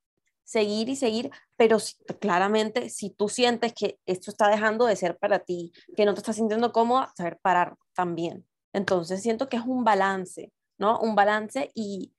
seguir 0.43 0.89
y 0.89 0.95
seguir, 0.95 1.29
pero 1.55 1.77
claramente 2.19 2.89
si 2.89 3.11
tú 3.11 3.29
sientes 3.29 3.73
que 3.73 3.99
esto 4.07 4.31
está 4.31 4.49
dejando 4.49 4.87
de 4.87 4.95
ser 4.95 5.19
para 5.19 5.37
ti, 5.37 5.71
que 5.95 6.05
no 6.05 6.15
te 6.15 6.21
estás 6.21 6.37
sintiendo 6.37 6.71
cómoda, 6.71 7.13
saber 7.15 7.37
parar 7.43 7.77
también. 8.01 8.47
Entonces 8.73 9.21
siento 9.21 9.47
que 9.47 9.57
es 9.57 9.63
un 9.63 9.83
balance, 9.83 10.51
¿no? 10.79 10.99
Un 10.99 11.13
balance 11.13 11.69
y 11.75 12.11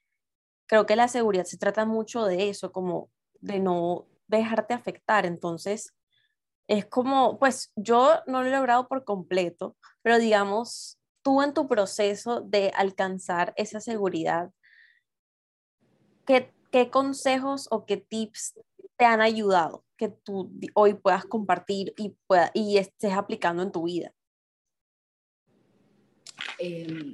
creo 0.69 0.87
que 0.87 0.95
la 0.95 1.09
seguridad 1.09 1.45
se 1.45 1.59
trata 1.59 1.85
mucho 1.85 2.25
de 2.25 2.51
eso, 2.51 2.71
como 2.71 3.11
de 3.41 3.59
no 3.59 4.07
dejarte 4.29 4.75
afectar. 4.75 5.27
Entonces 5.27 5.93
es 6.69 6.87
como, 6.87 7.37
pues 7.41 7.73
yo 7.75 8.21
no 8.29 8.43
lo 8.43 8.49
he 8.49 8.53
logrado 8.53 8.87
por 8.87 9.05
completo, 9.05 9.77
pero 10.03 10.21
digamos, 10.21 11.01
tú 11.23 11.43
en 11.43 11.53
tu 11.53 11.67
proceso 11.67 12.41
de 12.43 12.71
alcanzar 12.77 13.53
esa 13.57 13.81
seguridad, 13.81 14.53
¿qué, 16.27 16.91
consejos 16.91 17.67
o 17.73 17.87
qué 17.87 17.97
tips 17.97 18.55
te 18.97 19.05
han 19.05 19.21
ayudado 19.21 19.85
que 19.97 20.11
tú 20.11 20.53
hoy 20.75 20.95
puedas 20.95 21.25
compartir 21.25 21.93
y, 21.97 22.17
pueda, 22.29 22.53
y 22.55 22.79
estés 22.79 23.15
aplicando 23.15 23.65
en 23.65 23.73
tu 23.73 23.83
vida? 23.83 24.13
Em, 26.63 27.13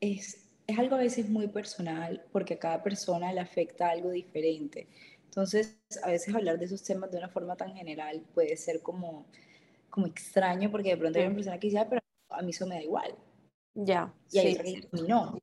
es, 0.00 0.50
es 0.66 0.78
algo 0.78 0.96
a 0.96 0.98
veces 0.98 1.28
muy 1.28 1.46
personal 1.46 2.24
porque 2.32 2.54
a 2.54 2.58
cada 2.58 2.82
persona 2.82 3.32
le 3.32 3.38
afecta 3.38 3.88
algo 3.88 4.10
diferente. 4.10 4.88
Entonces, 5.26 5.78
a 6.02 6.10
veces 6.10 6.34
hablar 6.34 6.58
de 6.58 6.64
esos 6.64 6.82
temas 6.82 7.12
de 7.12 7.18
una 7.18 7.28
forma 7.28 7.56
tan 7.56 7.72
general 7.76 8.20
puede 8.34 8.56
ser 8.56 8.82
como, 8.82 9.26
como 9.88 10.08
extraño 10.08 10.72
porque 10.72 10.90
de 10.90 10.96
pronto 10.96 11.20
hay 11.20 11.26
una 11.26 11.36
persona 11.36 11.60
que 11.60 11.68
dice, 11.68 11.78
ah, 11.78 11.88
pero 11.88 12.00
a 12.30 12.42
mí 12.42 12.50
eso 12.50 12.66
me 12.66 12.74
da 12.74 12.82
igual. 12.82 13.14
Ya. 13.74 14.12
Y 14.32 14.38
hay 14.40 14.56
sí, 14.56 14.82
no. 15.06 15.38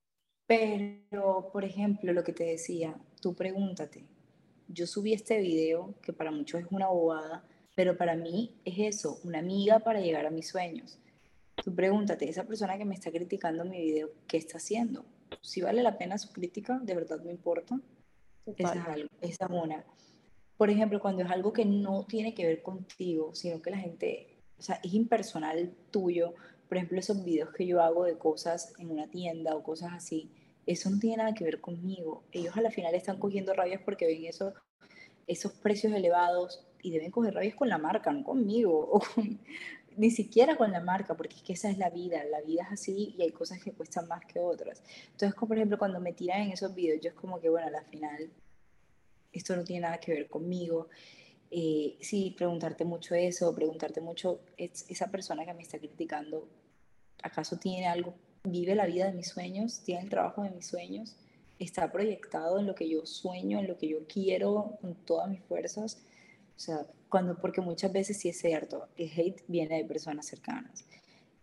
Pero, 0.45 1.49
por 1.53 1.63
ejemplo, 1.63 2.12
lo 2.12 2.23
que 2.25 2.34
te 2.34 2.43
decía, 2.43 2.97
tú 3.21 3.34
pregúntate, 3.34 4.03
yo 4.67 4.86
subí 4.86 5.13
este 5.13 5.39
video 5.39 5.95
que 6.01 6.12
para 6.12 6.32
muchos 6.32 6.62
es 6.62 6.67
una 6.69 6.88
bobada, 6.88 7.45
pero 7.75 7.95
para 7.95 8.15
mí 8.15 8.60
es 8.65 8.75
eso, 8.77 9.19
una 9.23 9.39
amiga 9.39 9.80
para 9.80 10.01
llegar 10.01 10.25
a 10.25 10.32
mis 10.32 10.49
sueños. 10.49 10.99
Tú 11.63 11.74
pregúntate, 11.74 12.30
esa 12.30 12.46
persona 12.46 12.78
que 12.78 12.86
me 12.86 12.96
está 12.96 13.12
criticando 13.12 13.65
mi 13.65 13.82
video, 13.82 14.10
¿qué 14.28 14.38
está 14.38 14.58
haciendo? 14.58 15.06
Si 15.41 15.62
vale 15.62 15.84
la 15.84 15.98
pena 15.98 16.17
su 16.17 16.32
crítica, 16.32 16.80
de 16.82 16.96
verdad 16.96 17.22
me 17.22 17.32
importa. 17.32 17.80
Esa 18.46 18.74
es, 18.74 18.86
algo, 18.86 19.10
esa 19.22 19.46
es 19.46 19.52
una. 19.52 19.86
Por 20.56 20.70
ejemplo, 20.70 21.00
cuando 21.00 21.24
es 21.24 21.30
algo 21.30 21.52
que 21.52 21.65
no 21.65 22.06
tiene 22.06 22.34
que 22.34 22.46
ver 22.46 22.62
contigo, 22.62 23.36
sino 23.36 23.62
que 23.62 23.72
la 23.72 23.78
gente, 23.78 24.38
o 24.58 24.62
sea, 24.62 24.80
es 24.84 24.93
impersonal 24.93 25.74
tuyo, 25.91 26.34
por 26.67 26.78
ejemplo, 26.78 27.00
esos 27.00 27.24
videos 27.24 27.52
que 27.54 27.65
yo 27.65 27.82
hago 27.82 28.06
de 28.06 28.17
cosas 28.17 28.74
en 28.80 28.91
una 28.91 29.10
tienda 29.10 29.56
o 29.56 29.63
cosas 29.63 29.91
así, 29.93 30.32
eso 30.65 30.89
no 30.89 31.00
tiene 31.00 31.17
nada 31.17 31.34
que 31.34 31.43
ver 31.43 31.62
conmigo. 31.62 32.24
Ellos 32.32 32.56
a 32.58 32.62
la 32.62 32.72
final 32.72 32.93
están 32.93 33.20
cogiendo 33.20 33.54
rabias 33.54 33.82
porque 33.84 34.06
ven 34.06 34.26
eso, 34.26 34.54
esos 35.26 35.54
precios 35.54 35.93
elevados 35.93 36.65
y 36.82 36.91
deben 36.91 37.12
coger 37.12 37.34
rabias 37.34 37.56
con 37.56 37.70
la 37.70 37.78
marca, 37.78 38.12
no 38.12 38.24
conmigo, 38.24 38.89
o 38.91 39.02
ni 39.97 40.12
siquiera 40.12 40.55
con 40.55 40.71
la 40.71 40.79
marca, 40.79 41.15
porque 41.15 41.36
es 41.36 41.41
que 41.41 41.53
esa 41.53 41.69
es 41.69 41.77
la 41.77 41.89
vida, 41.89 42.23
la 42.25 42.41
vida 42.41 42.63
es 42.63 42.71
así 42.71 43.15
y 43.17 43.21
hay 43.21 43.31
cosas 43.31 43.62
que 43.62 43.73
cuestan 43.73 44.07
más 44.07 44.25
que 44.25 44.39
otras. 44.39 44.81
Entonces, 45.12 45.33
como 45.33 45.49
por 45.49 45.57
ejemplo, 45.57 45.77
cuando 45.77 45.99
me 45.99 46.13
tiran 46.13 46.41
en 46.43 46.51
esos 46.51 46.73
videos, 46.73 47.01
yo 47.01 47.10
es 47.10 47.15
como 47.15 47.39
que, 47.39 47.49
bueno, 47.49 47.67
a 47.67 47.71
la 47.71 47.83
final, 47.83 48.29
esto 49.33 49.55
no 49.55 49.63
tiene 49.63 49.81
nada 49.81 49.99
que 49.99 50.13
ver 50.13 50.29
conmigo. 50.29 50.88
Eh, 51.51 51.97
sí, 52.01 52.33
preguntarte 52.38 52.86
mucho 52.86 53.15
eso, 53.15 53.53
preguntarte 53.55 54.01
mucho, 54.01 54.41
esa 54.57 55.12
persona 55.12 55.45
que 55.45 55.53
me 55.53 55.63
está 55.63 55.79
criticando, 55.79 56.47
¿acaso 57.23 57.57
tiene 57.57 57.88
algo, 57.88 58.13
vive 58.43 58.75
la 58.75 58.86
vida 58.86 59.05
de 59.07 59.13
mis 59.13 59.27
sueños, 59.29 59.81
tiene 59.83 60.01
el 60.01 60.10
trabajo 60.10 60.43
de 60.43 60.51
mis 60.51 60.67
sueños? 60.67 61.15
está 61.60 61.91
proyectado 61.91 62.60
en 62.60 62.67
lo 62.67 62.75
que 62.75 62.89
yo 62.89 63.05
sueño, 63.05 63.60
en 63.60 63.67
lo 63.67 63.77
que 63.77 63.88
yo 63.88 63.99
quiero 64.07 64.77
con 64.81 64.95
todas 64.95 65.29
mis 65.29 65.41
fuerzas. 65.41 65.99
O 66.58 66.60
sea, 66.60 66.88
cuando, 67.08 67.38
porque 67.39 67.62
muchas 67.62 67.93
veces 67.93 68.17
sí 68.17 68.30
es 68.30 68.39
cierto, 68.39 68.88
el 68.98 69.12
hate 69.15 69.43
viene 69.48 69.78
de 69.78 69.86
personas 69.86 70.26
cercanas. 70.26 70.86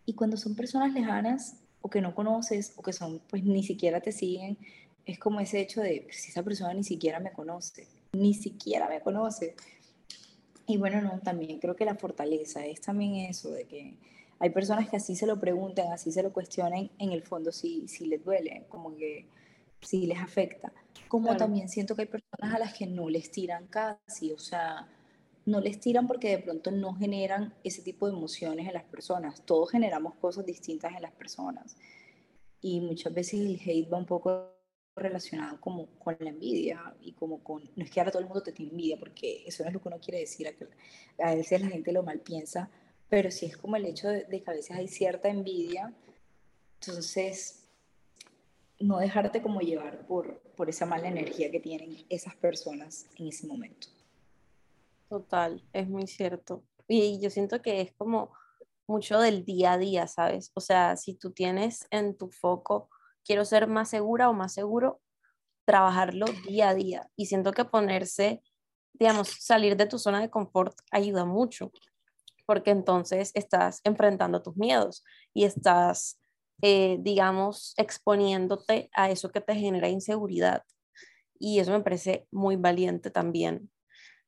Y 0.04 0.14
cuando 0.14 0.36
son 0.36 0.56
personas 0.56 0.92
lejanas 0.92 1.56
o 1.80 1.88
que 1.88 2.00
no 2.00 2.14
conoces 2.14 2.72
o 2.76 2.82
que 2.82 2.92
son, 2.92 3.20
pues 3.30 3.44
ni 3.44 3.62
siquiera 3.62 4.00
te 4.00 4.12
siguen, 4.12 4.58
es 5.06 5.18
como 5.18 5.40
ese 5.40 5.60
hecho 5.60 5.80
de, 5.80 6.06
si 6.10 6.30
esa 6.30 6.42
persona 6.42 6.74
ni 6.74 6.82
siquiera 6.82 7.20
me 7.20 7.32
conoce, 7.32 7.86
ni 8.12 8.34
siquiera 8.34 8.88
me 8.88 9.00
conoce. 9.00 9.54
Y 10.66 10.78
bueno, 10.78 11.00
no, 11.00 11.20
también 11.20 11.60
creo 11.60 11.76
que 11.76 11.84
la 11.84 11.94
fortaleza 11.94 12.66
es 12.66 12.80
también 12.80 13.30
eso, 13.30 13.50
de 13.50 13.64
que 13.64 13.94
hay 14.38 14.50
personas 14.50 14.88
que 14.88 14.96
así 14.96 15.14
se 15.14 15.26
lo 15.26 15.38
preguntan, 15.38 15.92
así 15.92 16.10
se 16.10 16.22
lo 16.22 16.32
cuestionen, 16.32 16.90
en 16.98 17.12
el 17.12 17.22
fondo 17.22 17.52
sí, 17.52 17.86
sí 17.86 18.06
les 18.06 18.24
duele, 18.24 18.64
como 18.68 18.96
que 18.96 19.26
sí 19.80 20.06
les 20.06 20.18
afecta. 20.18 20.72
Como 21.08 21.36
también 21.36 21.68
siento 21.68 21.94
que 21.94 22.02
hay 22.02 22.08
personas 22.08 22.54
a 22.54 22.58
las 22.58 22.74
que 22.74 22.86
no 22.86 23.08
les 23.08 23.30
tiran 23.30 23.66
casi, 23.68 24.32
o 24.32 24.38
sea, 24.38 24.88
no 25.46 25.60
les 25.60 25.78
tiran 25.80 26.06
porque 26.06 26.30
de 26.30 26.38
pronto 26.38 26.70
no 26.70 26.94
generan 26.94 27.54
ese 27.64 27.82
tipo 27.82 28.06
de 28.06 28.14
emociones 28.14 28.66
en 28.66 28.74
las 28.74 28.84
personas. 28.84 29.44
Todos 29.44 29.70
generamos 29.70 30.14
cosas 30.16 30.46
distintas 30.46 30.94
en 30.94 31.02
las 31.02 31.12
personas. 31.12 31.76
Y 32.60 32.80
muchas 32.80 33.12
veces 33.12 33.40
el 33.40 33.60
hate 33.64 33.92
va 33.92 33.98
un 33.98 34.06
poco 34.06 34.50
relacionado 34.96 35.60
como 35.60 35.86
con 35.98 36.16
la 36.20 36.30
envidia 36.30 36.94
y 37.00 37.12
como 37.12 37.42
con, 37.42 37.62
no 37.76 37.84
es 37.84 37.90
que 37.90 38.00
ahora 38.00 38.12
todo 38.12 38.22
el 38.22 38.28
mundo 38.28 38.42
te 38.42 38.52
tiene 38.52 38.70
envidia, 38.70 38.96
porque 38.98 39.42
eso 39.46 39.62
no 39.62 39.68
es 39.68 39.74
lo 39.74 39.82
que 39.82 39.88
uno 39.88 39.98
quiere 39.98 40.20
decir, 40.20 40.46
a 41.18 41.34
veces 41.34 41.60
la 41.60 41.68
gente 41.68 41.92
lo 41.92 42.04
mal 42.04 42.20
piensa, 42.20 42.70
pero 43.08 43.30
sí 43.30 43.46
es 43.46 43.56
como 43.56 43.76
el 43.76 43.84
hecho 43.86 44.08
de, 44.08 44.24
de 44.24 44.42
que 44.42 44.50
a 44.50 44.54
veces 44.54 44.76
hay 44.76 44.86
cierta 44.86 45.28
envidia, 45.28 45.92
entonces 46.80 47.64
no 48.78 48.98
dejarte 48.98 49.42
como 49.42 49.60
llevar 49.60 50.06
por, 50.06 50.38
por 50.56 50.68
esa 50.68 50.86
mala 50.86 51.08
energía 51.08 51.50
que 51.50 51.60
tienen 51.60 52.04
esas 52.08 52.36
personas 52.36 53.06
en 53.16 53.28
ese 53.28 53.46
momento. 53.46 53.88
Total, 55.08 55.62
es 55.72 55.88
muy 55.88 56.06
cierto. 56.06 56.64
Y 56.88 57.20
yo 57.20 57.30
siento 57.30 57.62
que 57.62 57.80
es 57.80 57.92
como 57.94 58.32
mucho 58.86 59.18
del 59.20 59.44
día 59.44 59.72
a 59.72 59.78
día, 59.78 60.06
¿sabes? 60.06 60.50
O 60.54 60.60
sea, 60.60 60.96
si 60.96 61.14
tú 61.14 61.32
tienes 61.32 61.86
en 61.90 62.16
tu 62.16 62.30
foco 62.30 62.90
quiero 63.24 63.44
ser 63.44 63.66
más 63.68 63.88
segura 63.90 64.28
o 64.28 64.34
más 64.34 64.52
seguro, 64.54 65.00
trabajarlo 65.66 66.26
día 66.48 66.70
a 66.70 66.74
día. 66.74 67.10
Y 67.16 67.26
siento 67.26 67.52
que 67.52 67.64
ponerse, 67.64 68.42
digamos, 68.94 69.28
salir 69.40 69.76
de 69.76 69.86
tu 69.86 69.98
zona 69.98 70.20
de 70.20 70.30
confort 70.30 70.76
ayuda 70.92 71.24
mucho, 71.26 71.72
porque 72.46 72.70
entonces 72.72 73.32
estás 73.34 73.80
enfrentando 73.84 74.42
tus 74.42 74.56
miedos 74.56 75.04
y 75.34 75.44
estás, 75.44 76.20
eh, 76.62 76.98
digamos, 77.00 77.74
exponiéndote 77.78 78.90
a 78.94 79.10
eso 79.10 79.30
que 79.30 79.40
te 79.42 79.54
genera 79.56 79.88
inseguridad. 79.88 80.64
Y 81.38 81.60
eso 81.60 81.72
me 81.72 81.82
parece 81.82 82.28
muy 82.32 82.56
valiente 82.56 83.10
también. 83.10 83.70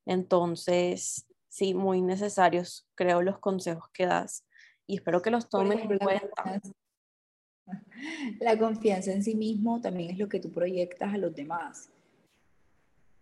Entonces, 0.06 1.26
sí, 1.48 1.74
muy 1.74 2.00
necesarios, 2.00 2.86
creo, 2.94 3.22
los 3.22 3.38
consejos 3.38 3.88
que 3.92 4.06
das 4.06 4.44
y 4.86 4.96
espero 4.96 5.20
que 5.20 5.30
los 5.30 5.48
tomen 5.48 5.80
en 5.80 5.98
cuenta. 5.98 6.60
La 8.40 8.56
confianza 8.56 9.12
en 9.12 9.24
sí 9.24 9.34
mismo 9.34 9.80
también 9.80 10.10
es 10.10 10.18
lo 10.18 10.28
que 10.28 10.38
tú 10.38 10.52
proyectas 10.52 11.12
a 11.12 11.18
los 11.18 11.34
demás. 11.34 11.90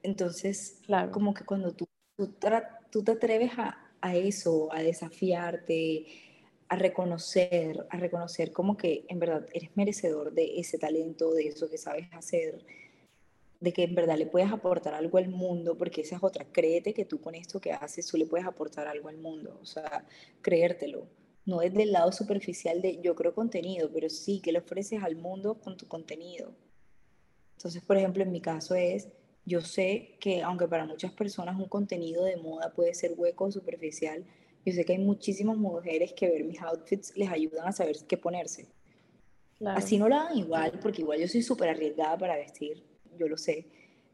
Entonces, 0.03 0.83
como 1.11 1.33
que 1.33 1.44
cuando 1.44 1.73
tú, 1.73 1.88
tú, 2.90 3.03
te 3.03 3.12
atreves 3.12 3.53
a, 3.57 3.90
a, 4.03 4.14
eso, 4.14 4.70
a 4.70 4.83
desafiarte, 4.83 6.05
a 6.68 6.77
reconocer, 6.77 7.87
a 7.88 7.97
reconocer 7.97 8.53
como 8.53 8.77
que 8.77 9.07
en 9.09 9.18
verdad 9.18 9.47
eres 9.55 9.75
merecedor 9.77 10.35
de 10.35 10.61
ese 10.61 10.77
talento, 10.77 11.33
de 11.33 11.47
eso 11.47 11.70
que 11.70 11.79
sabes 11.79 12.12
hacer, 12.12 12.66
de 13.64 13.72
que 13.72 13.83
en 13.83 13.94
verdad 13.94 14.16
le 14.16 14.27
puedes 14.27 14.53
aportar 14.53 14.94
algo 14.94 15.18
al 15.18 15.29
mundo, 15.29 15.77
porque 15.77 16.03
esa 16.03 16.16
es 16.16 16.22
otra, 16.22 16.44
créete 16.44 16.94
que 16.94 17.05
tú 17.05 17.20
con 17.20 17.35
esto 17.35 17.61
que 17.61 17.72
haces, 17.72 18.07
tú 18.07 18.16
le 18.16 18.27
puedes 18.27 18.46
aportar 18.46 18.87
algo 18.87 19.09
al 19.09 19.18
mundo, 19.18 19.59
o 19.61 19.66
sea, 19.66 20.07
creértelo 20.42 21.09
no 21.46 21.61
es 21.61 21.74
del 21.74 21.92
lado 21.92 22.11
superficial 22.12 22.81
de 22.81 23.00
yo 23.03 23.14
creo 23.14 23.35
contenido, 23.35 23.90
pero 23.92 24.09
sí 24.09 24.40
que 24.40 24.53
le 24.53 24.61
ofreces 24.61 25.03
al 25.03 25.16
mundo 25.16 25.61
con 25.61 25.77
tu 25.77 25.87
contenido. 25.87 26.55
Entonces, 27.57 27.83
por 27.83 27.96
ejemplo, 27.96 28.22
en 28.22 28.33
mi 28.33 28.40
caso 28.40 28.74
es, 28.74 29.09
yo 29.44 29.61
sé 29.61 30.16
que 30.20 30.42
aunque 30.42 30.66
para 30.66 30.87
muchas 30.87 31.12
personas 31.12 31.57
un 31.57 31.68
contenido 31.68 32.24
de 32.24 32.37
moda 32.37 32.72
puede 32.72 32.94
ser 32.94 33.12
hueco 33.16 33.44
o 33.44 33.53
superficial, 33.53 34.24
yo 34.64 34.72
sé 34.72 34.85
que 34.85 34.94
hay 34.94 34.98
muchísimas 34.98 35.59
mujeres 35.59 36.14
que 36.14 36.31
ver 36.31 36.44
mis 36.44 36.61
outfits 36.62 37.14
les 37.16 37.31
ayudan 37.31 37.68
a 37.68 37.72
saber 37.72 37.96
qué 38.09 38.16
ponerse. 38.16 38.66
Así 39.66 39.98
no 39.98 40.09
lo 40.09 40.16
hagan 40.16 40.38
igual, 40.38 40.79
porque 40.83 41.03
igual 41.03 41.20
yo 41.20 41.29
soy 41.29 41.42
súper 41.42 41.68
arriesgada 41.68 42.16
para 42.16 42.37
vestir, 42.37 42.83
yo 43.18 43.29
lo 43.29 43.37
sé, 43.37 43.66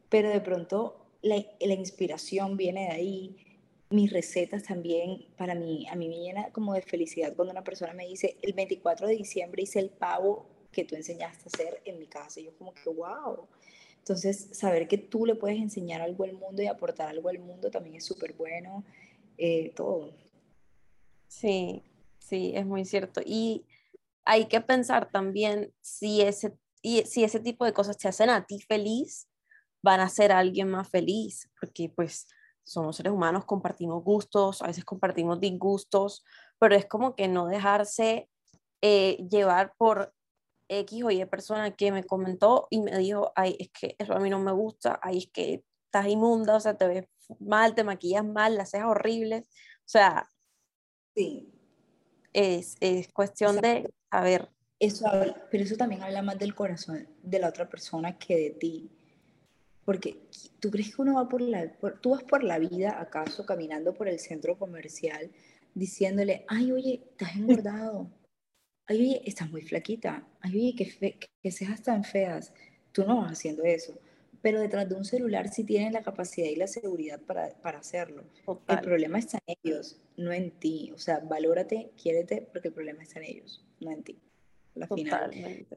pero 0.08 0.28
de 0.30 0.40
pronto 0.40 1.06
la, 1.22 1.36
la 1.60 1.74
inspiración 1.74 2.56
viene 2.56 2.82
de 2.82 2.90
ahí, 2.90 3.36
mis 3.90 4.12
recetas 4.12 4.62
también, 4.62 5.26
para 5.36 5.54
mí, 5.54 5.86
a 5.88 5.96
mí 5.96 6.08
me 6.08 6.18
llena 6.18 6.50
como 6.52 6.74
de 6.74 6.82
felicidad 6.82 7.34
cuando 7.34 7.52
una 7.52 7.64
persona 7.64 7.92
me 7.92 8.06
dice, 8.06 8.36
el 8.42 8.52
24 8.52 9.08
de 9.08 9.16
diciembre 9.16 9.62
hice 9.62 9.80
el 9.80 9.90
pavo 9.90 10.46
que 10.72 10.84
tú 10.84 10.94
enseñaste 10.94 11.44
a 11.44 11.46
hacer 11.52 11.82
en 11.84 11.98
mi 11.98 12.06
casa. 12.06 12.40
Y 12.40 12.44
yo 12.44 12.56
como 12.56 12.72
que, 12.72 12.88
wow. 12.88 13.48
Entonces, 13.98 14.48
saber 14.52 14.88
que 14.88 14.98
tú 14.98 15.26
le 15.26 15.34
puedes 15.34 15.58
enseñar 15.58 16.00
algo 16.00 16.24
al 16.24 16.32
mundo 16.32 16.62
y 16.62 16.66
aportar 16.66 17.08
algo 17.08 17.28
al 17.28 17.38
mundo 17.38 17.70
también 17.70 17.96
es 17.96 18.04
súper 18.04 18.34
bueno. 18.34 18.84
Eh, 19.36 19.72
todo. 19.74 20.12
Sí, 21.28 21.82
sí, 22.18 22.52
es 22.54 22.66
muy 22.66 22.84
cierto. 22.84 23.20
Y 23.24 23.64
hay 24.24 24.46
que 24.46 24.60
pensar 24.60 25.10
también 25.10 25.72
si 25.80 26.22
ese, 26.22 26.56
y 26.82 27.02
si 27.02 27.24
ese 27.24 27.40
tipo 27.40 27.64
de 27.64 27.72
cosas 27.72 27.98
te 27.98 28.08
hacen 28.08 28.30
a 28.30 28.46
ti 28.46 28.60
feliz, 28.60 29.28
van 29.82 30.00
a 30.00 30.08
ser 30.08 30.32
a 30.32 30.38
alguien 30.38 30.70
más 30.70 30.88
feliz, 30.88 31.50
porque 31.58 31.92
pues 31.94 32.26
somos 32.64 32.96
seres 32.96 33.12
humanos, 33.12 33.44
compartimos 33.44 34.02
gustos, 34.04 34.62
a 34.62 34.66
veces 34.66 34.84
compartimos 34.84 35.40
disgustos, 35.40 36.24
pero 36.58 36.74
es 36.74 36.86
como 36.86 37.14
que 37.16 37.28
no 37.28 37.46
dejarse 37.46 38.28
eh, 38.82 39.16
llevar 39.28 39.74
por 39.76 40.14
X 40.68 41.02
o 41.02 41.10
Y 41.10 41.24
persona 41.26 41.74
que 41.74 41.90
me 41.90 42.04
comentó 42.04 42.68
y 42.70 42.80
me 42.80 42.96
dijo, 42.98 43.32
ay, 43.34 43.56
es 43.58 43.70
que 43.70 43.96
eso 43.98 44.14
a 44.14 44.20
mí 44.20 44.30
no 44.30 44.38
me 44.38 44.52
gusta, 44.52 45.00
ay, 45.02 45.18
es 45.18 45.30
que 45.32 45.64
estás 45.86 46.06
inmunda, 46.06 46.56
o 46.56 46.60
sea, 46.60 46.76
te 46.76 46.86
ves 46.86 47.06
mal, 47.40 47.74
te 47.74 47.82
maquillas 47.82 48.24
mal, 48.24 48.56
las 48.56 48.70
cejas 48.70 48.88
horribles, 48.88 49.48
o 49.80 49.88
sea, 49.88 50.28
sí. 51.14 51.52
es, 52.32 52.76
es 52.80 53.12
cuestión 53.12 53.60
de 53.60 53.92
saber. 54.10 54.50
Eso, 54.80 55.06
pero 55.50 55.62
eso 55.62 55.76
también 55.76 56.02
habla 56.02 56.22
más 56.22 56.38
del 56.38 56.54
corazón 56.54 57.06
de 57.22 57.38
la 57.38 57.48
otra 57.48 57.68
persona 57.68 58.18
que 58.18 58.36
de 58.36 58.50
ti 58.50 58.90
porque 59.90 60.28
tú 60.60 60.70
crees 60.70 60.94
que 60.94 61.02
uno 61.02 61.14
va 61.14 61.28
por 61.28 61.40
la, 61.40 61.68
tú 62.00 62.10
vas 62.10 62.22
por 62.22 62.44
la 62.44 62.60
vida 62.60 63.00
acaso 63.00 63.44
caminando 63.44 63.92
por 63.92 64.06
el 64.06 64.20
centro 64.20 64.56
comercial 64.56 65.32
diciéndole, 65.74 66.44
ay, 66.46 66.70
oye, 66.70 67.02
estás 67.10 67.34
engordado, 67.34 68.08
ay, 68.86 69.00
oye, 69.00 69.22
estás 69.24 69.50
muy 69.50 69.62
flaquita, 69.62 70.28
ay, 70.42 70.56
oye, 70.56 70.74
que, 70.76 70.86
fe, 70.86 71.18
que 71.42 71.50
cejas 71.50 71.82
tan 71.82 72.04
feas. 72.04 72.52
Tú 72.92 73.04
no 73.04 73.22
vas 73.22 73.32
haciendo 73.32 73.64
eso. 73.64 73.98
Pero 74.40 74.60
detrás 74.60 74.88
de 74.88 74.94
un 74.94 75.04
celular 75.04 75.48
sí 75.48 75.64
tienen 75.64 75.92
la 75.92 76.02
capacidad 76.02 76.46
y 76.46 76.54
la 76.54 76.68
seguridad 76.68 77.20
para, 77.20 77.48
para 77.60 77.80
hacerlo. 77.80 78.22
El 78.68 78.80
problema 78.82 79.18
está 79.18 79.38
en 79.44 79.56
ellos, 79.62 80.00
no 80.16 80.32
en 80.32 80.52
ti. 80.52 80.92
O 80.94 80.98
sea, 80.98 81.18
valórate, 81.18 81.90
quiérete, 82.00 82.48
porque 82.52 82.68
el 82.68 82.74
problema 82.74 83.02
está 83.02 83.18
en 83.18 83.26
ellos, 83.26 83.64
no 83.80 83.90
en 83.90 84.04
ti. 84.04 84.18
La 84.74 84.86
Totalmente 84.86 85.76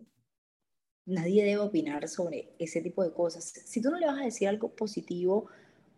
nadie 1.06 1.44
debe 1.44 1.60
opinar 1.60 2.08
sobre 2.08 2.54
ese 2.60 2.82
tipo 2.82 3.04
de 3.04 3.12
cosas. 3.14 3.44
Si 3.66 3.82
tú 3.82 3.90
no 3.90 4.00
le 4.00 4.08
vas 4.08 4.22
a 4.22 4.26
decir 4.26 4.48
algo 4.48 4.76
positivo 4.76 5.48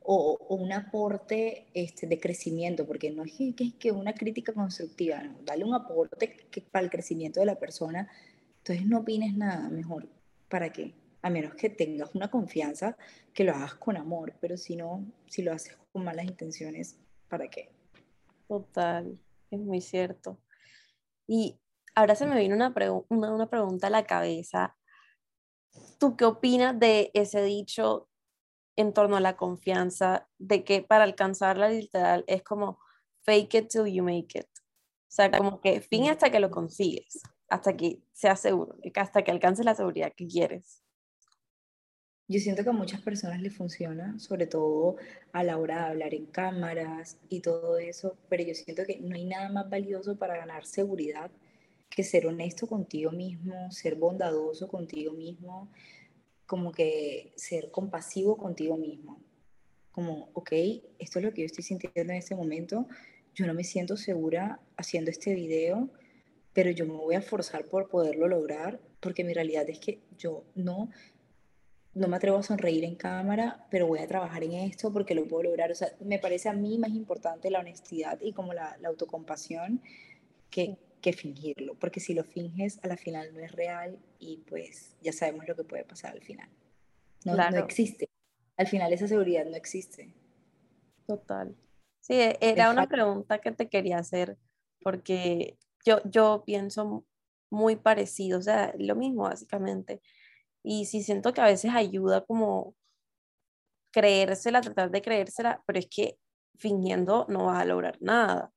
o, 0.02 0.38
un 0.50 0.72
aporte 0.72 1.68
este, 1.74 2.08
de 2.08 2.20
crecimiento, 2.20 2.86
porque 2.86 3.12
no 3.12 3.24
es 3.24 3.34
que, 3.56 3.78
que, 3.78 3.92
una 3.92 4.14
crítica 4.14 4.54
constructiva, 4.54 5.22
no, 5.24 5.40
dale 5.44 5.64
un 5.64 5.74
aporte 5.74 6.48
que, 6.52 6.62
para 6.62 6.86
el 6.86 6.92
crecimiento 6.92 7.40
de 7.40 7.48
la 7.48 7.60
persona, 7.60 8.10
entonces 8.58 8.86
no 8.86 9.00
opines 9.00 9.36
nada, 9.36 9.70
mejor, 9.70 10.08
¿para 10.50 10.72
qué? 10.72 10.94
A 11.22 11.30
menos 11.30 11.56
que 11.56 11.70
tengas 11.70 12.14
una 12.14 12.30
confianza, 12.30 12.98
que 13.34 13.44
lo 13.44 13.54
hagas 13.54 13.76
con 13.76 13.98
amor, 13.98 14.36
pero 14.40 14.58
si 14.58 14.76
no, 14.76 15.06
si 15.28 15.42
lo 15.42 15.52
haces 15.54 15.76
con 15.92 16.04
malas 16.04 16.26
intenciones, 16.26 16.98
¿para 17.28 17.48
qué? 17.48 17.70
Total, 18.48 19.20
es 19.50 19.60
muy 19.60 19.82
cierto. 19.82 20.38
Y 21.28 21.58
ahora 21.96 22.16
se 22.16 22.26
me 22.26 22.38
viene 22.38 22.56
una, 22.56 22.74
una, 23.10 23.34
una 23.34 23.50
pregunta 23.50 23.88
a 23.88 23.90
la 23.90 24.06
cabeza 24.06 24.76
¿Tú 26.00 26.16
qué 26.16 26.26
opinas 26.26 26.78
de 26.80 27.12
ese 27.14 27.44
dicho 27.44 28.10
en 28.76 28.94
torno 28.94 29.16
a 29.16 29.22
la 29.22 29.38
confianza, 29.38 30.28
de 30.38 30.64
que 30.64 30.82
para 30.82 31.04
alcanzar 31.04 31.58
la 31.58 31.70
literal 31.70 32.24
es 32.28 32.44
como 32.44 32.80
fake 33.24 33.54
it 33.56 33.68
till 33.70 33.86
you 33.86 34.04
make 34.04 34.38
it? 34.38 34.48
O 34.48 35.16
sea, 35.16 35.32
como 35.32 35.62
que 35.62 35.80
fin 35.80 36.10
hasta 36.10 36.30
que 36.30 36.40
lo 36.40 36.52
consigues, 36.52 37.22
hasta 37.48 37.76
que 37.76 38.02
seas 38.12 38.42
seguro, 38.42 38.76
hasta 38.96 39.24
que 39.24 39.32
alcances 39.32 39.66
la 39.66 39.76
seguridad 39.76 40.12
que 40.16 40.28
quieres. 40.28 40.82
Yo 42.28 42.40
siento 42.40 42.64
que 42.64 42.70
a 42.70 42.74
muchas 42.74 43.02
personas 43.02 43.40
les 43.40 43.56
funciona, 43.56 44.18
sobre 44.18 44.48
todo 44.48 44.96
a 45.32 45.44
la 45.44 45.58
hora 45.58 45.76
de 45.76 45.90
hablar 45.92 46.14
en 46.16 46.26
cámaras 46.26 47.20
y 47.30 47.42
todo 47.42 47.78
eso, 47.78 48.18
pero 48.30 48.44
yo 48.44 48.56
siento 48.56 48.84
que 48.84 49.00
no 49.00 49.16
hay 49.16 49.26
nada 49.26 49.50
más 49.50 49.70
valioso 49.70 50.18
para 50.18 50.36
ganar 50.36 50.66
seguridad 50.66 51.32
que 51.90 52.04
ser 52.04 52.28
honesto 52.28 52.68
contigo 52.68 53.12
mismo, 53.12 53.72
ser 53.72 53.96
bondadoso 53.96 54.68
contigo 54.68 55.14
mismo, 55.14 55.72
como 56.46 56.72
que 56.72 57.34
ser 57.36 57.72
compasivo 57.72 58.38
contigo 58.38 58.78
mismo. 58.78 59.22
Como, 59.92 60.30
ok, 60.34 60.52
esto 61.00 61.20
es 61.20 61.26
lo 61.26 61.34
que 61.34 61.42
yo 61.42 61.46
estoy 61.46 61.64
sintiendo 61.64 62.12
en 62.12 62.20
este 62.20 62.36
momento, 62.36 62.88
yo 63.34 63.46
no 63.48 63.54
me 63.54 63.64
siento 63.64 63.98
segura 63.98 64.60
haciendo 64.78 65.12
este 65.12 65.34
video, 65.34 65.90
pero 66.54 66.72
yo 66.72 66.86
me 66.86 66.94
voy 66.94 67.16
a 67.16 67.22
forzar 67.22 67.66
por 67.66 67.90
poderlo 67.90 68.28
lograr, 68.28 68.80
porque 69.00 69.24
mi 69.24 69.34
realidad 69.34 69.70
es 69.70 69.80
que 69.80 70.02
yo 70.18 70.46
no, 70.56 70.90
no 71.94 72.08
me 72.08 72.16
atrevo 72.16 72.38
a 72.38 72.44
sonreír 72.44 72.86
en 72.86 72.96
cámara, 72.96 73.68
pero 73.70 73.88
voy 73.88 74.00
a 74.00 74.08
trabajar 74.08 74.44
en 74.44 74.54
esto 74.54 74.92
porque 74.92 75.16
lo 75.16 75.28
puedo 75.28 75.44
lograr. 75.44 75.72
O 75.72 75.76
sea, 75.76 75.94
me 76.00 76.20
parece 76.20 76.48
a 76.50 76.54
mí 76.54 76.78
más 76.78 76.92
importante 76.92 77.50
la 77.50 77.60
honestidad 77.60 78.20
y 78.22 78.32
como 78.32 78.54
la, 78.54 78.78
la 78.80 78.90
autocompasión 78.90 79.82
que, 80.50 80.78
que 81.06 81.14
fingirlo, 81.14 81.76
porque 81.76 82.00
si 82.00 82.16
lo 82.16 82.24
finges, 82.24 82.80
a 82.84 82.88
la 82.88 82.98
final 82.98 83.32
no 83.32 83.40
es 83.40 83.52
real 83.52 84.00
y 84.18 84.38
pues 84.38 84.96
ya 85.04 85.14
sabemos 85.14 85.48
lo 85.48 85.56
que 85.56 85.64
puede 85.64 85.84
pasar 85.84 86.14
al 86.14 86.24
final. 86.24 86.50
No, 87.24 87.36
no 87.36 87.60
existe. 87.60 88.10
Al 88.58 88.66
final 88.66 88.92
esa 88.92 89.08
seguridad 89.08 89.46
no 89.46 89.56
existe. 89.56 90.12
Total. 91.06 91.56
Sí, 92.00 92.16
e, 92.16 92.40
era 92.42 92.72
una 92.72 92.88
pregunta 92.88 93.38
que 93.38 93.52
te 93.52 93.70
quería 93.70 94.00
hacer 94.00 94.40
porque 94.82 95.60
yo, 95.86 96.02
yo 96.06 96.42
pienso 96.44 97.06
muy 97.52 97.76
parecido, 97.76 98.40
o 98.40 98.42
sea, 98.42 98.74
lo 98.80 98.96
mismo 98.96 99.24
básicamente. 99.24 100.02
Y 100.64 100.86
sí 100.86 101.04
siento 101.04 101.34
que 101.34 101.42
a 101.42 101.46
veces 101.46 101.70
ayuda 101.72 102.26
como 102.26 102.74
creérsela, 103.92 104.62
tratar 104.62 104.90
de 104.90 105.04
creérsela, 105.04 105.62
pero 105.68 105.78
es 105.78 105.88
que 105.88 106.18
fingiendo 106.58 107.28
no 107.30 107.46
vas 107.46 107.62
a 107.62 107.66
lograr 107.66 108.02
nada 108.02 108.55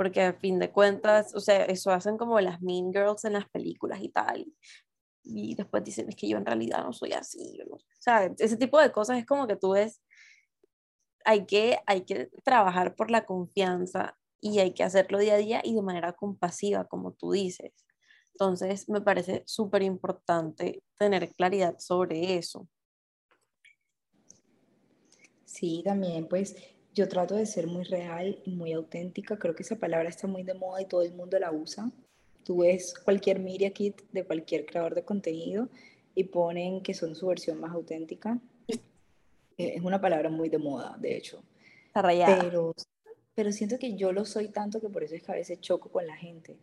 porque 0.00 0.22
a 0.22 0.32
fin 0.32 0.58
de 0.58 0.70
cuentas, 0.70 1.34
o 1.34 1.40
sea, 1.40 1.66
eso 1.66 1.90
hacen 1.90 2.16
como 2.16 2.40
las 2.40 2.62
Mean 2.62 2.90
Girls 2.90 3.26
en 3.26 3.34
las 3.34 3.46
películas 3.50 4.00
y 4.00 4.08
tal, 4.08 4.50
y 5.22 5.54
después 5.54 5.84
dicen, 5.84 6.08
es 6.08 6.16
que 6.16 6.26
yo 6.26 6.38
en 6.38 6.46
realidad 6.46 6.82
no 6.82 6.94
soy 6.94 7.12
así, 7.12 7.58
o 7.70 7.78
sea, 7.98 8.32
ese 8.38 8.56
tipo 8.56 8.80
de 8.80 8.92
cosas 8.92 9.18
es 9.18 9.26
como 9.26 9.46
que 9.46 9.56
tú 9.56 9.72
ves, 9.72 10.00
hay 11.26 11.44
que, 11.44 11.80
hay 11.84 12.06
que 12.06 12.30
trabajar 12.42 12.96
por 12.96 13.10
la 13.10 13.26
confianza 13.26 14.16
y 14.40 14.60
hay 14.60 14.72
que 14.72 14.84
hacerlo 14.84 15.18
día 15.18 15.34
a 15.34 15.36
día 15.36 15.60
y 15.62 15.74
de 15.74 15.82
manera 15.82 16.14
compasiva, 16.14 16.86
como 16.86 17.12
tú 17.12 17.32
dices. 17.32 17.74
Entonces, 18.32 18.88
me 18.88 19.02
parece 19.02 19.42
súper 19.44 19.82
importante 19.82 20.82
tener 20.98 21.34
claridad 21.34 21.78
sobre 21.78 22.38
eso. 22.38 22.66
Sí, 25.44 25.82
también, 25.84 26.26
pues 26.26 26.56
yo 26.94 27.08
trato 27.08 27.36
de 27.36 27.46
ser 27.46 27.66
muy 27.66 27.84
real 27.84 28.40
y 28.44 28.50
muy 28.50 28.72
auténtica. 28.72 29.38
Creo 29.38 29.54
que 29.54 29.62
esa 29.62 29.76
palabra 29.76 30.08
está 30.08 30.26
muy 30.26 30.42
de 30.42 30.54
moda 30.54 30.82
y 30.82 30.86
todo 30.86 31.02
el 31.02 31.12
mundo 31.12 31.38
la 31.38 31.52
usa. 31.52 31.90
Tú 32.44 32.58
ves 32.58 32.94
cualquier 33.04 33.38
media 33.38 33.70
kit 33.70 34.02
de 34.12 34.24
cualquier 34.24 34.66
creador 34.66 34.94
de 34.94 35.04
contenido 35.04 35.68
y 36.14 36.24
ponen 36.24 36.82
que 36.82 36.94
son 36.94 37.14
su 37.14 37.28
versión 37.28 37.60
más 37.60 37.72
auténtica. 37.72 38.38
Eh, 38.68 38.78
es 39.56 39.82
una 39.82 40.00
palabra 40.00 40.30
muy 40.30 40.48
de 40.48 40.58
moda, 40.58 40.96
de 40.98 41.16
hecho. 41.16 41.42
Pero, 41.92 42.74
pero 43.34 43.52
siento 43.52 43.78
que 43.78 43.96
yo 43.96 44.12
lo 44.12 44.24
soy 44.24 44.48
tanto 44.48 44.80
que 44.80 44.88
por 44.88 45.04
eso 45.04 45.14
es 45.14 45.22
que 45.22 45.32
a 45.32 45.36
veces 45.36 45.60
choco 45.60 45.90
con 45.90 46.06
la 46.06 46.16
gente. 46.16 46.56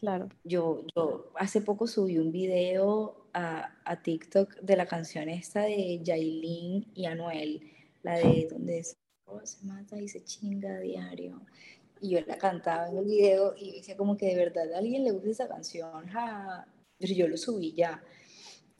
Claro. 0.00 0.28
Yo, 0.44 0.84
yo 0.94 1.32
hace 1.34 1.60
poco 1.60 1.86
subí 1.86 2.18
un 2.18 2.30
video 2.30 3.26
a, 3.32 3.74
a 3.84 4.02
TikTok 4.02 4.60
de 4.60 4.76
la 4.76 4.86
canción 4.86 5.28
esta 5.28 5.62
de 5.62 6.00
Yailin 6.02 6.86
y 6.94 7.06
Anuel, 7.06 7.62
la 8.02 8.16
de 8.18 8.46
donde 8.48 8.78
es 8.78 8.96
se 9.44 9.64
mata 9.66 9.98
y 9.98 10.08
se 10.08 10.24
chinga 10.24 10.76
a 10.76 10.80
diario. 10.80 11.40
Y 12.00 12.10
yo 12.10 12.20
la 12.26 12.38
cantaba 12.38 12.88
en 12.88 12.98
el 12.98 13.04
video 13.04 13.54
y 13.56 13.72
decía 13.72 13.96
como 13.96 14.16
que 14.16 14.26
de 14.26 14.36
verdad 14.36 14.72
a 14.72 14.78
alguien 14.78 15.04
le 15.04 15.10
gusta 15.10 15.30
esa 15.30 15.48
canción, 15.48 15.90
pero 16.98 17.14
yo 17.14 17.28
lo 17.28 17.36
subí 17.36 17.72
ya. 17.72 18.02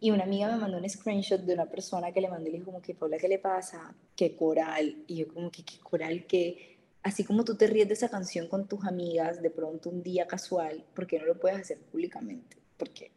Y 0.01 0.13
una 0.13 0.25
amiga 0.25 0.49
me 0.53 0.59
mandó 0.59 0.79
un 0.79 0.89
screenshot 0.89 1.41
de 1.41 1.55
una 1.55 1.67
persona 1.67 2.13
que 2.13 2.21
le 2.21 2.29
mandó 2.29 2.49
y 2.49 2.53
le 2.53 2.59
dijo 2.59 2.71
como 2.71 2.81
que, 2.81 2.95
Paula, 2.95 3.19
¿qué 3.19 3.29
le 3.29 3.41
pasa? 3.41 3.95
¿Qué 4.15 4.37
coral? 4.37 5.05
Y 5.09 5.17
yo 5.17 5.35
como 5.35 5.51
que, 5.51 5.65
¿qué 5.65 5.79
coral? 5.81 6.25
Que 6.27 6.79
así 7.03 7.25
como 7.25 7.45
tú 7.45 7.57
te 7.57 7.67
ríes 7.67 7.89
de 7.89 7.95
esa 7.95 8.09
canción 8.09 8.47
con 8.47 8.69
tus 8.69 8.85
amigas 8.85 9.43
de 9.43 9.51
pronto 9.51 9.91
un 9.91 10.03
día 10.03 10.27
casual, 10.29 10.85
¿por 10.95 11.07
qué 11.07 11.19
no 11.19 11.27
lo 11.27 11.41
puedes 11.41 11.59
hacer 11.59 11.79
públicamente? 11.79 12.57
¿Por 12.77 12.91
qué? 12.91 13.11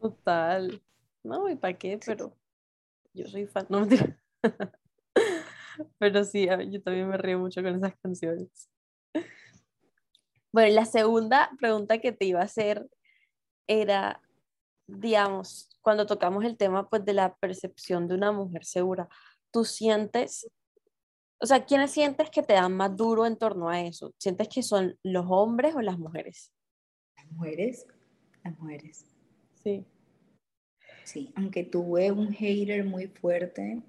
Total. 0.00 0.82
No, 1.22 1.50
¿y 1.50 1.56
para 1.56 1.76
qué? 1.76 1.98
Pero 2.04 2.32
yo 3.12 3.26
soy 3.26 3.46
fan. 3.46 3.66
No, 3.68 3.86
Pero 5.98 6.24
sí, 6.24 6.46
yo 6.70 6.82
también 6.82 7.08
me 7.08 7.16
río 7.16 7.38
mucho 7.38 7.62
con 7.62 7.74
esas 7.74 7.96
canciones. 8.02 8.70
Bueno, 10.52 10.74
la 10.74 10.86
segunda 10.86 11.50
pregunta 11.58 11.98
que 11.98 12.12
te 12.12 12.24
iba 12.24 12.40
a 12.40 12.44
hacer 12.44 12.88
era, 13.66 14.22
digamos, 14.86 15.68
cuando 15.82 16.06
tocamos 16.06 16.46
el 16.46 16.56
tema 16.56 16.88
pues 16.88 17.04
de 17.04 17.12
la 17.12 17.36
percepción 17.36 18.08
de 18.08 18.14
una 18.14 18.32
mujer 18.32 18.64
segura, 18.64 19.06
¿tú 19.50 19.66
sientes, 19.66 20.50
o 21.42 21.46
sea, 21.46 21.66
quiénes 21.66 21.90
sientes 21.90 22.30
que 22.30 22.42
te 22.42 22.54
dan 22.54 22.74
más 22.74 22.96
duro 22.96 23.26
en 23.26 23.36
torno 23.36 23.68
a 23.68 23.82
eso? 23.82 24.14
¿Sientes 24.16 24.48
que 24.48 24.62
son 24.62 24.98
los 25.02 25.26
hombres 25.28 25.74
o 25.74 25.82
las 25.82 25.98
mujeres? 25.98 26.50
Las 27.18 27.30
mujeres, 27.32 27.86
las 28.42 28.58
mujeres. 28.58 29.04
Sí. 29.62 29.84
Sí, 31.04 31.32
aunque 31.36 31.64
tuve 31.64 32.10
un 32.12 32.32
hater 32.32 32.82
muy 32.84 33.08
fuerte, 33.08 33.82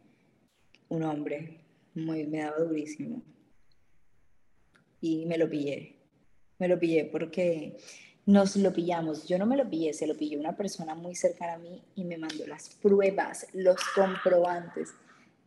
un 0.90 1.04
hombre, 1.04 1.62
muy, 1.98 2.26
me 2.26 2.40
daba 2.40 2.60
durísimo. 2.60 3.24
Y 5.02 5.26
me 5.26 5.38
lo 5.38 5.50
pillé. 5.50 5.96
Me 6.60 6.68
lo 6.68 6.80
pillé 6.80 7.06
porque 7.06 7.78
nos 8.26 8.56
lo 8.56 8.74
pillamos. 8.74 9.28
Yo 9.28 9.38
no 9.38 9.46
me 9.46 9.58
lo 9.58 9.70
pillé, 9.70 9.94
se 9.94 10.08
lo 10.08 10.16
pilló 10.16 10.40
una 10.40 10.56
persona 10.56 10.96
muy 10.96 11.16
cercana 11.16 11.54
a 11.54 11.58
mí 11.58 11.84
y 11.96 12.04
me 12.06 12.18
mandó 12.18 12.46
las 12.48 12.70
pruebas, 12.70 13.48
los 13.54 13.78
comprobantes 13.96 14.94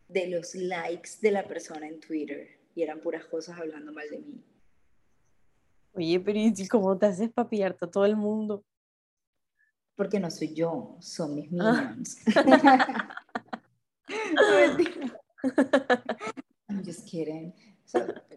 de 0.08 0.28
los 0.28 0.54
likes 0.54 1.10
de 1.20 1.30
la 1.30 1.46
persona 1.46 1.86
en 1.86 2.00
Twitter. 2.00 2.58
Y 2.74 2.82
eran 2.82 3.00
puras 3.00 3.24
cosas 3.24 3.58
hablando 3.58 3.92
mal 3.92 4.08
de 4.10 4.18
mí. 4.18 4.44
Oye, 5.92 6.20
pero 6.20 6.38
¿y 6.38 6.68
cómo 6.68 6.96
te 6.96 7.06
haces 7.06 7.30
para 7.30 7.48
pillarte 7.48 7.84
a 7.84 7.90
todo 7.90 8.04
el 8.04 8.16
mundo? 8.16 8.64
Porque 9.96 10.20
no 10.20 10.30
soy 10.30 10.54
yo, 10.54 10.96
son 11.00 11.34
mis 11.34 11.48
ah. 11.60 11.94
minions. 11.96 12.18
I'm 14.10 15.10
just 16.90 17.08
kidding. 17.08 17.54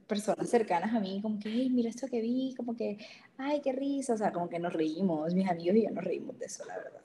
personas 0.08 0.50
cercanas 0.50 0.94
a 0.94 1.00
mí, 1.00 1.22
como 1.22 1.39
que, 1.39 1.50
mira 1.70 1.89
esto 1.89 2.08
que 2.08 2.22
vi, 2.22 2.54
como 2.56 2.76
que, 2.76 2.98
ay, 3.38 3.62
qué 3.62 3.72
risa, 3.72 4.13
o 4.13 4.18
sea, 4.18 4.32
como 4.32 4.50
que 4.50 4.60
nos 4.60 4.74
reímos, 4.74 5.34
mis 5.34 5.50
amigos 5.50 5.76
y 5.78 5.84
yo 5.84 5.92
nos 5.92 6.04
reímos 6.04 6.38
de 6.39 6.46
eso, 6.46 6.66
la 6.66 6.78
verdad. 6.78 7.02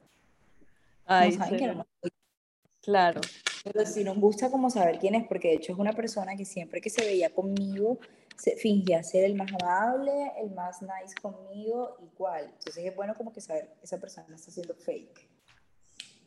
Ay, 1.06 1.30
no 1.30 1.44
saben 1.44 1.58
que 1.58 1.66
no 1.66 1.86
Claro. 2.82 3.20
Pero 3.64 3.84
sí 3.84 4.02
nos 4.02 4.16
gusta 4.18 4.50
como 4.50 4.70
saber 4.70 4.98
quién 4.98 5.14
es, 5.14 5.26
porque 5.26 5.48
de 5.48 5.54
hecho 5.54 5.72
es 5.72 5.78
una 5.78 5.92
persona 5.92 6.36
que 6.36 6.44
siempre 6.44 6.80
que 6.80 6.90
se 6.90 7.04
veía 7.04 7.28
conmigo, 7.30 7.98
se 8.36 8.56
fingía 8.56 9.02
ser 9.02 9.24
el 9.24 9.34
más 9.34 9.50
amable, 9.60 10.32
el 10.40 10.50
más 10.52 10.80
nice 10.80 11.14
conmigo, 11.20 11.98
igual. 12.00 12.44
Entonces 12.46 12.84
es 12.84 12.96
bueno 12.96 13.14
como 13.14 13.32
que 13.32 13.40
saber, 13.40 13.74
esa 13.82 13.98
persona 13.98 14.34
está 14.34 14.50
haciendo 14.50 14.74
fake. 14.74 15.28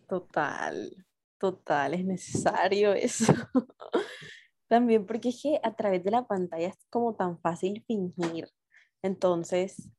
Total. 0.07 0.93
Total, 1.39 1.95
es 1.95 2.05
necesario 2.05 2.93
eso. 2.93 3.33
También 4.71 5.05
porque 5.05 5.29
es 5.29 5.41
que 5.43 5.59
a 5.61 5.75
través 5.75 6.01
de 6.01 6.11
la 6.11 6.25
pantalla 6.25 6.69
es 6.69 6.77
como 6.89 7.13
tan 7.13 7.37
fácil 7.41 7.83
fingir. 7.85 8.47
Entonces, 9.03 9.89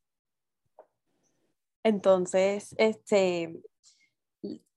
entonces, 1.85 2.75
este, 2.79 3.61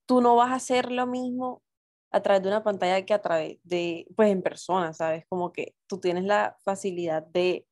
tú 0.04 0.20
no 0.20 0.36
vas 0.36 0.50
a 0.50 0.56
hacer 0.56 0.92
lo 0.92 1.06
mismo 1.06 1.62
a 2.10 2.20
través 2.20 2.42
de 2.42 2.48
una 2.48 2.62
pantalla 2.62 3.06
que 3.06 3.14
a 3.14 3.22
través 3.22 3.58
de, 3.62 4.06
pues 4.14 4.30
en 4.30 4.42
persona, 4.42 4.92
¿sabes? 4.92 5.24
Como 5.30 5.50
que 5.50 5.74
tú 5.86 5.98
tienes 5.98 6.24
la 6.24 6.58
facilidad 6.62 7.22
de, 7.22 7.66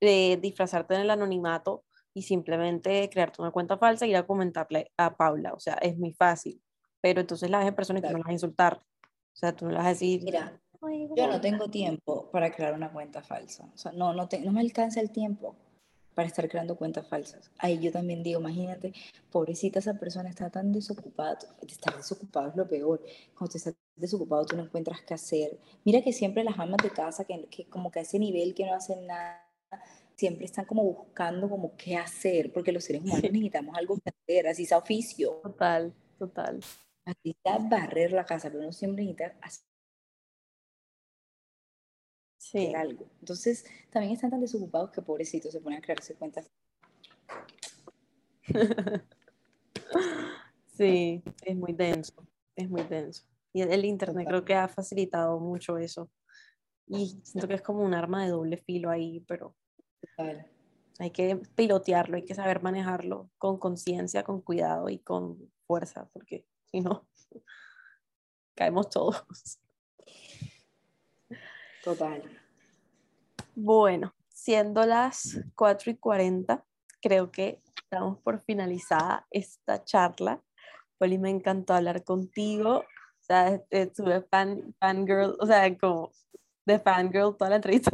de 0.00 0.38
disfrazarte 0.40 0.94
en 0.94 1.02
el 1.02 1.10
anonimato 1.10 1.84
y 2.14 2.22
simplemente 2.22 3.10
crearte 3.10 3.42
una 3.42 3.50
cuenta 3.50 3.76
falsa 3.76 4.06
y 4.06 4.10
ir 4.10 4.16
a 4.16 4.26
comentarle 4.26 4.90
a 4.96 5.14
Paula. 5.14 5.52
O 5.52 5.60
sea, 5.60 5.74
es 5.74 5.98
muy 5.98 6.14
fácil 6.14 6.64
pero 7.04 7.20
entonces 7.20 7.50
la 7.50 7.58
ves 7.58 7.68
en 7.68 7.74
persona 7.74 7.98
y 7.98 8.02
tú 8.02 8.08
no 8.08 8.14
las 8.14 8.24
vas 8.24 8.30
a 8.30 8.32
insultar. 8.32 8.76
O 8.78 9.36
sea, 9.36 9.54
tú 9.54 9.66
no 9.66 9.72
las 9.72 9.80
vas 9.80 9.86
a 9.88 9.90
decir. 9.90 10.22
Mira, 10.22 10.58
yo 11.16 11.26
no 11.26 11.40
tengo 11.40 11.68
tiempo 11.68 12.30
para 12.30 12.50
crear 12.52 12.74
una 12.74 12.92
cuenta 12.92 13.22
falsa. 13.22 13.68
O 13.74 13.78
sea, 13.78 13.92
no, 13.92 14.12
no, 14.12 14.28
no 14.44 14.52
me 14.52 14.60
alcanza 14.60 15.00
el 15.00 15.10
tiempo 15.10 15.56
para 16.14 16.28
estar 16.28 16.48
creando 16.48 16.76
cuentas 16.76 17.06
falsas. 17.08 17.50
Ahí 17.58 17.78
yo 17.80 17.90
también 17.90 18.22
digo, 18.22 18.40
imagínate, 18.40 18.92
pobrecita 19.30 19.80
esa 19.80 19.94
persona 19.94 20.30
está 20.30 20.48
tan 20.50 20.72
desocupada, 20.72 21.38
estar 21.66 21.96
desocupado 21.96 22.48
es 22.50 22.56
lo 22.56 22.68
peor. 22.68 23.02
Cuando 23.36 23.52
te 23.52 23.58
estás 23.58 23.74
desocupado 23.96 24.46
tú 24.46 24.56
no 24.56 24.64
encuentras 24.64 25.00
qué 25.02 25.14
hacer. 25.14 25.58
Mira 25.84 26.02
que 26.02 26.12
siempre 26.12 26.44
las 26.44 26.58
amas 26.58 26.78
de 26.82 26.90
casa, 26.90 27.24
que, 27.24 27.46
que 27.46 27.66
como 27.66 27.90
que 27.90 27.98
a 28.00 28.02
ese 28.02 28.18
nivel 28.18 28.54
que 28.54 28.64
no 28.64 28.74
hacen 28.74 29.06
nada, 29.06 29.44
siempre 30.16 30.44
están 30.44 30.64
como 30.64 30.84
buscando 30.84 31.48
como 31.48 31.76
qué 31.76 31.96
hacer, 31.96 32.52
porque 32.52 32.72
los 32.72 32.84
seres 32.84 33.02
humanos 33.02 33.22
necesitamos 33.22 33.76
algo 33.76 33.98
que 33.98 34.10
hacer, 34.10 34.46
así 34.46 34.64
sea 34.64 34.78
oficio. 34.78 35.40
Total, 35.42 35.92
total. 36.18 36.60
Así 37.04 37.36
sea 37.42 37.58
barrer 37.58 38.12
la 38.12 38.24
casa, 38.24 38.48
pero 38.48 38.62
uno 38.62 38.72
siempre 38.72 39.04
necesita 39.04 39.36
hacer 39.42 39.73
algo. 42.76 43.06
Entonces, 43.20 43.64
también 43.90 44.14
están 44.14 44.30
tan 44.30 44.40
desocupados 44.40 44.90
que 44.90 45.02
pobrecitos 45.02 45.52
se 45.52 45.60
ponen 45.60 45.78
a 45.78 45.82
crearse 45.82 46.14
cuentas. 46.14 46.50
sí, 50.76 51.22
es 51.44 51.56
muy 51.56 51.72
denso. 51.72 52.14
es 52.56 52.68
muy 52.70 52.82
denso. 52.82 53.24
Y 53.52 53.62
el 53.62 53.84
internet 53.84 54.26
creo 54.28 54.44
que 54.44 54.54
ha 54.54 54.68
facilitado 54.68 55.38
mucho 55.38 55.78
eso. 55.78 56.10
Y 56.86 57.20
siento 57.22 57.48
que 57.48 57.54
es 57.54 57.62
como 57.62 57.82
un 57.82 57.94
arma 57.94 58.24
de 58.24 58.30
doble 58.30 58.56
filo 58.58 58.90
ahí, 58.90 59.20
pero 59.26 59.54
hay 60.98 61.10
que 61.10 61.36
pilotearlo, 61.54 62.16
hay 62.16 62.24
que 62.24 62.34
saber 62.34 62.62
manejarlo 62.62 63.30
con 63.38 63.58
conciencia, 63.58 64.22
con 64.22 64.42
cuidado 64.42 64.88
y 64.88 64.98
con 64.98 65.50
fuerza, 65.66 66.08
porque 66.12 66.46
si 66.66 66.80
no, 66.80 67.08
caemos 68.54 68.90
todos. 68.90 69.24
Total. 71.82 72.22
Bueno, 73.54 74.14
siendo 74.28 74.84
las 74.84 75.40
4 75.54 75.92
y 75.92 75.96
40, 75.96 76.64
creo 77.00 77.30
que 77.30 77.60
estamos 77.76 78.18
por 78.20 78.42
finalizada 78.42 79.26
esta 79.30 79.84
charla. 79.84 80.42
Poli, 80.98 81.18
me 81.18 81.30
encantó 81.30 81.74
hablar 81.74 82.02
contigo. 82.04 82.78
O 82.78 83.26
sea, 83.26 83.60
estuve 83.70 84.22
fan, 84.22 84.74
fangirl, 84.80 85.36
o 85.38 85.46
sea, 85.46 85.76
como 85.78 86.10
de 86.66 86.78
fangirl 86.78 87.36
toda 87.36 87.50
la 87.50 87.56
entrevista. 87.56 87.90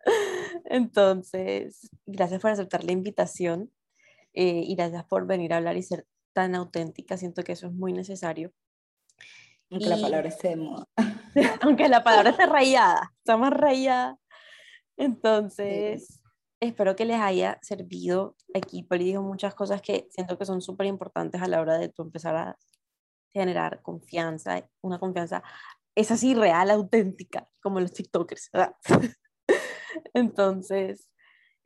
Entonces, 0.64 1.90
gracias 2.06 2.40
por 2.40 2.50
aceptar 2.50 2.84
la 2.84 2.92
invitación 2.92 3.72
eh, 4.34 4.62
y 4.64 4.76
gracias 4.76 5.04
por 5.04 5.26
venir 5.26 5.52
a 5.52 5.56
hablar 5.56 5.76
y 5.76 5.82
ser 5.82 6.06
tan 6.32 6.54
auténtica. 6.54 7.16
Siento 7.16 7.42
que 7.42 7.52
eso 7.52 7.66
es 7.66 7.72
muy 7.72 7.92
necesario. 7.92 8.52
Aunque 9.70 9.88
la 9.88 9.96
palabra 9.96 10.28
esté 10.28 10.48
de 10.48 10.56
moda. 10.56 10.86
Aunque 11.62 11.88
la 11.88 12.02
palabra 12.02 12.30
esté 12.30 12.46
rayada, 12.46 13.12
está 13.18 13.36
más 13.36 13.52
rayada. 13.52 14.18
Entonces, 14.98 16.20
espero 16.60 16.94
que 16.96 17.06
les 17.06 17.18
haya 17.18 17.58
servido. 17.62 18.36
Aquí 18.52 18.82
Poli 18.82 19.04
dijo 19.06 19.22
muchas 19.22 19.54
cosas 19.54 19.80
que 19.80 20.08
siento 20.10 20.36
que 20.36 20.44
son 20.44 20.60
súper 20.60 20.86
importantes 20.86 21.40
a 21.40 21.48
la 21.48 21.60
hora 21.60 21.78
de 21.78 21.88
tú 21.88 22.02
empezar 22.02 22.36
a 22.36 22.58
generar 23.32 23.80
confianza, 23.80 24.68
una 24.82 24.98
confianza, 24.98 25.42
es 25.94 26.10
así 26.10 26.34
real, 26.34 26.70
auténtica, 26.70 27.48
como 27.62 27.80
los 27.80 27.92
TikTokers. 27.92 28.50
Entonces, 30.14 31.08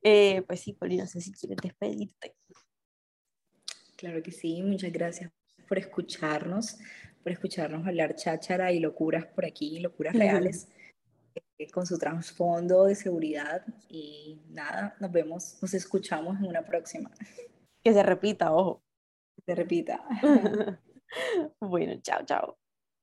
eh, 0.03 0.43
pues 0.43 0.61
sí, 0.61 0.75
Poli, 0.75 0.99
no 0.99 1.07
sé 1.07 1.21
si 1.21 1.33
quieres 1.33 1.59
despedirte. 1.63 2.37
Claro 3.97 4.23
que 4.23 4.33
sí, 4.33 4.63
muchas 4.63 4.93
gracias 4.93 5.33
por 5.69 5.79
escucharnos 5.79 6.79
por 7.23 7.33
escucharnos 7.33 7.87
hablar 7.87 8.15
cháchara 8.15 8.73
y 8.73 8.81
locuras 8.81 9.27
por 9.27 9.45
aquí, 9.45 9.79
locuras 9.79 10.15
reales, 10.15 10.69
con 11.71 11.87
su 11.87 11.99
trasfondo 11.99 12.85
de 12.85 12.95
seguridad. 12.95 13.65
Y 13.89 14.41
nada, 14.51 14.97
nos 15.01 15.13
vemos, 15.13 15.59
nos 15.61 15.75
escuchamos 15.75 16.39
en 16.39 16.47
una 16.47 16.63
próxima. 16.63 17.11
Que 17.83 17.93
se 17.93 18.03
repita, 18.03 18.53
ojo. 18.53 18.83
Que 19.37 19.43
se 19.47 19.55
repita. 19.55 20.05
bueno, 21.61 22.01
chao, 22.03 22.25
chao. 22.25 22.62